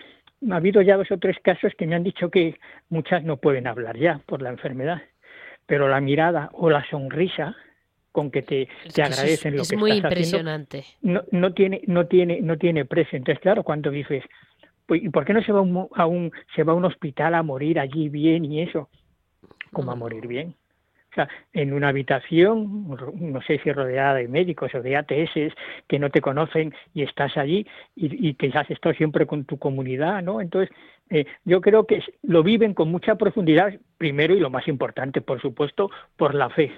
[0.51, 3.67] ha habido ya dos o tres casos que me han dicho que muchas no pueden
[3.67, 5.01] hablar ya por la enfermedad,
[5.65, 7.55] pero la mirada o la sonrisa,
[8.13, 10.85] con que te, te agradecen lo que muy impresionante.
[11.01, 13.17] no, no tiene no tiene no tiene precio.
[13.17, 14.23] Entonces claro cuando dices
[14.85, 17.43] pues, ¿y por qué no se va a un, se va a un hospital a
[17.43, 18.89] morir allí bien y eso
[19.73, 20.55] como a morir bien
[21.13, 22.87] o sea, en una habitación,
[23.19, 25.53] no sé si rodeada de médicos o de ATS
[25.87, 29.59] que no te conocen y estás allí y, y que has estado siempre con tu
[29.59, 30.41] comunidad, ¿no?
[30.41, 30.75] Entonces,
[31.11, 35.39] eh, yo creo que lo viven con mucha profundidad, primero y lo más importante, por
[35.39, 36.71] supuesto, por la fe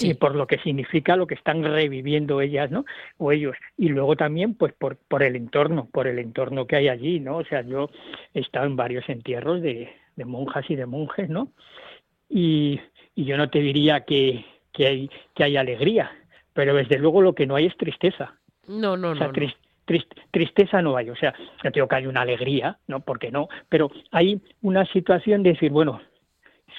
[0.00, 2.84] y por lo que significa lo que están reviviendo ellas, ¿no?
[3.18, 3.56] O ellos.
[3.76, 7.38] Y luego también, pues, por, por el entorno, por el entorno que hay allí, ¿no?
[7.38, 7.90] O sea, yo
[8.34, 11.48] he estado en varios entierros de, de monjas y de monjes, ¿no?
[12.28, 12.80] Y,
[13.14, 16.12] y yo no te diría que, que, hay, que hay alegría,
[16.52, 18.34] pero desde luego lo que no hay es tristeza.
[18.68, 19.32] No, no, o sea, no,
[20.30, 21.34] tristeza no hay, o sea,
[21.64, 23.00] no tengo que hay una alegría, ¿no?
[23.00, 26.00] Porque no, pero hay una situación de decir, bueno,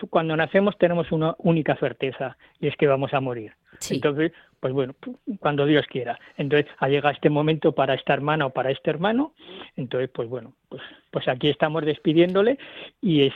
[0.10, 3.54] cuando nacemos tenemos una única certeza y es que vamos a morir.
[3.90, 4.94] Entonces, pues bueno,
[5.40, 6.20] cuando Dios quiera.
[6.38, 9.34] Entonces, ha llegado este momento para esta hermana o para este hermano,
[9.76, 12.58] entonces, pues bueno, pues, pues aquí estamos despidiéndole
[13.02, 13.34] y es,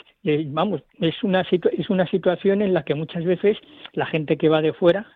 [0.48, 3.58] vamos, es una, es una situación en la que muchas veces
[3.94, 5.08] la gente que va de fuera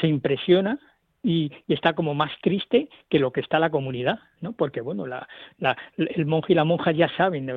[0.00, 0.78] se impresiona
[1.22, 4.52] y, está como más triste que lo que está la comunidad, ¿no?
[4.52, 7.48] Porque bueno, la, la, el monje y la monja ya saben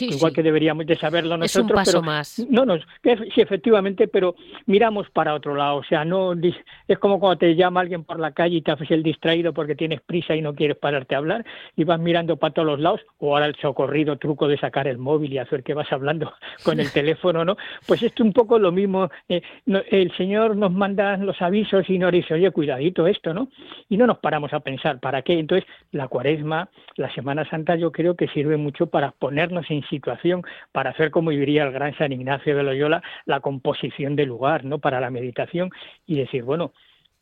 [0.00, 1.66] igual que deberíamos de saberlo nosotros.
[1.66, 2.46] Es un paso pero, más.
[2.48, 4.34] No, no, sí, efectivamente, pero
[4.66, 5.76] miramos para otro lado.
[5.76, 6.34] O sea, no
[6.86, 9.74] es como cuando te llama alguien por la calle y te haces el distraído porque
[9.74, 11.44] tienes prisa y no quieres pararte a hablar
[11.76, 14.98] y vas mirando para todos los lados, o ahora el socorrido truco de sacar el
[14.98, 16.32] móvil y hacer que vas hablando
[16.64, 17.56] con el teléfono, ¿no?
[17.86, 19.10] Pues esto es un poco lo mismo.
[19.28, 23.48] Eh, el Señor nos manda los avisos y nos dice, oye, cuidadito esto, ¿no?
[23.88, 25.38] Y no nos paramos a pensar, ¿para qué?
[25.38, 30.42] Entonces, la cuaresma, la Semana Santa, yo creo que sirve mucho para poner en situación
[30.72, 34.78] para hacer, como diría el gran San Ignacio de Loyola, la composición del lugar, ¿no?
[34.78, 35.70] Para la meditación
[36.06, 36.72] y decir, bueno,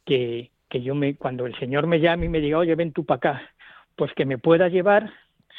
[0.05, 3.05] que, que yo me, cuando el Señor me llame y me diga, oye, ven tú
[3.05, 3.51] para acá,
[3.97, 5.11] pues que me pueda llevar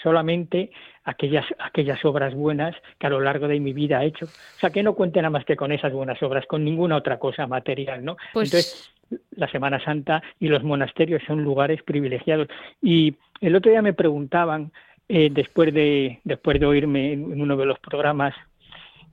[0.03, 0.71] solamente
[1.03, 4.25] aquellas, aquellas obras buenas que a lo largo de mi vida he hecho.
[4.25, 7.17] O sea, que no cuente nada más que con esas buenas obras, con ninguna otra
[7.17, 8.17] cosa material, ¿no?
[8.33, 8.93] Pues Entonces,
[9.35, 12.47] la Semana Santa y los monasterios son lugares privilegiados.
[12.81, 14.71] Y el otro día me preguntaban
[15.09, 18.33] eh, después de después de oírme en uno de los programas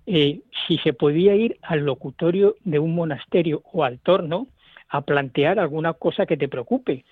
[0.07, 4.49] eh, si se podía ir al locutorio de un monasterio o al torno
[4.89, 7.05] a plantear alguna cosa que te preocupe.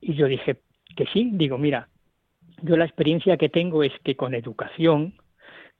[0.00, 0.58] Y yo dije
[0.96, 1.88] que sí, digo, mira,
[2.62, 5.14] yo la experiencia que tengo es que con educación,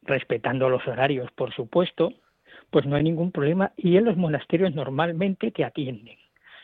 [0.03, 2.13] respetando los horarios, por supuesto,
[2.71, 6.19] pues no hay ningún problema y en los monasterios normalmente te atienden.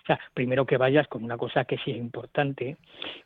[0.05, 2.77] O sea, primero que vayas con una cosa que sí es importante,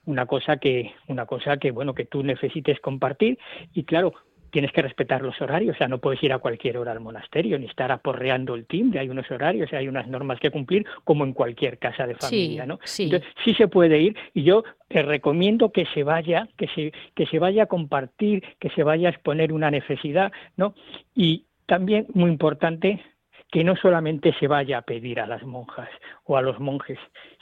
[0.04, 3.36] una cosa que, una cosa que bueno, que tú necesites compartir
[3.74, 4.14] y claro,
[4.50, 7.58] tienes que respetar los horarios, o sea, no puedes ir a cualquier hora al monasterio
[7.58, 11.32] ni estar aporreando el timbre, hay unos horarios, hay unas normas que cumplir, como en
[11.32, 12.78] cualquier casa de familia, ¿no?
[12.84, 13.04] Sí.
[13.04, 17.26] Entonces, sí se puede ir y yo te recomiendo que se vaya, que se, que
[17.26, 20.74] se vaya a compartir, que se vaya a exponer una necesidad, ¿no?
[21.14, 23.02] Y también, muy importante,
[23.50, 25.88] que no solamente se vaya a pedir a las monjas
[26.24, 26.98] o a los monjes,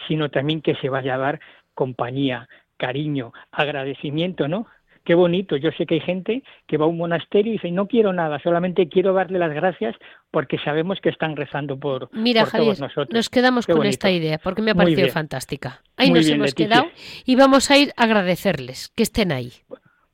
[0.07, 1.41] sino también que se vaya a dar
[1.75, 4.67] compañía, cariño, agradecimiento, ¿no?
[5.05, 5.57] Qué bonito.
[5.57, 8.41] Yo sé que hay gente que va a un monasterio y dice, no quiero nada,
[8.41, 9.95] solamente quiero darle las gracias
[10.33, 13.15] porque sabemos que están rezando por, Mira, todos nosotros.
[13.15, 15.81] Nos quedamos con esta idea porque me ha parecido fantástica.
[15.97, 16.87] Ahí nos hemos quedado
[17.25, 19.53] y vamos a ir a agradecerles que estén ahí.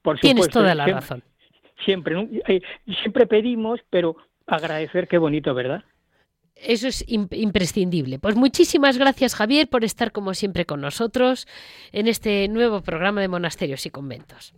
[0.02, 1.22] Por Tienes toda la razón.
[1.86, 2.60] Siempre, eh,
[3.02, 4.16] siempre pedimos, pero
[4.46, 5.84] agradecer, qué bonito, ¿verdad?
[6.54, 8.18] Eso es imprescindible.
[8.18, 11.48] Pues muchísimas gracias Javier por estar como siempre con nosotros
[11.90, 14.54] en este nuevo programa de monasterios y conventos.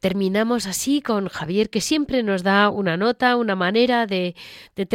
[0.00, 4.34] Terminamos así con Javier, que siempre nos da una nota, una manera de,
[4.76, 4.86] de,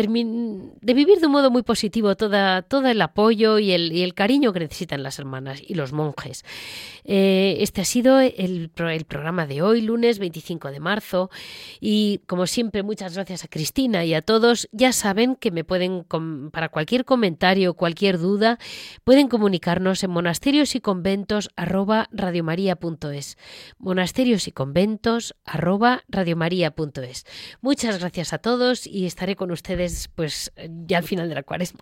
[0.93, 4.59] vivir de un modo muy positivo toda, todo el apoyo y el, el, cariño que
[4.59, 6.45] necesitan las hermanas y los monjes.
[7.03, 11.31] Eh, este ha sido el, el, programa de hoy, lunes 25 de marzo.
[11.79, 14.69] Y como siempre, muchas gracias a Cristina y a todos.
[14.71, 16.05] Ya saben que me pueden,
[16.51, 18.59] para cualquier comentario, cualquier duda,
[19.03, 21.49] pueden comunicarnos en monasterios y conventos.
[23.79, 24.90] Monasterios y conventos
[25.45, 27.25] arroba radiomaria.es.
[27.61, 30.51] Muchas gracias a todos y estaré con ustedes pues
[30.85, 31.81] ya al final de la cuaresma.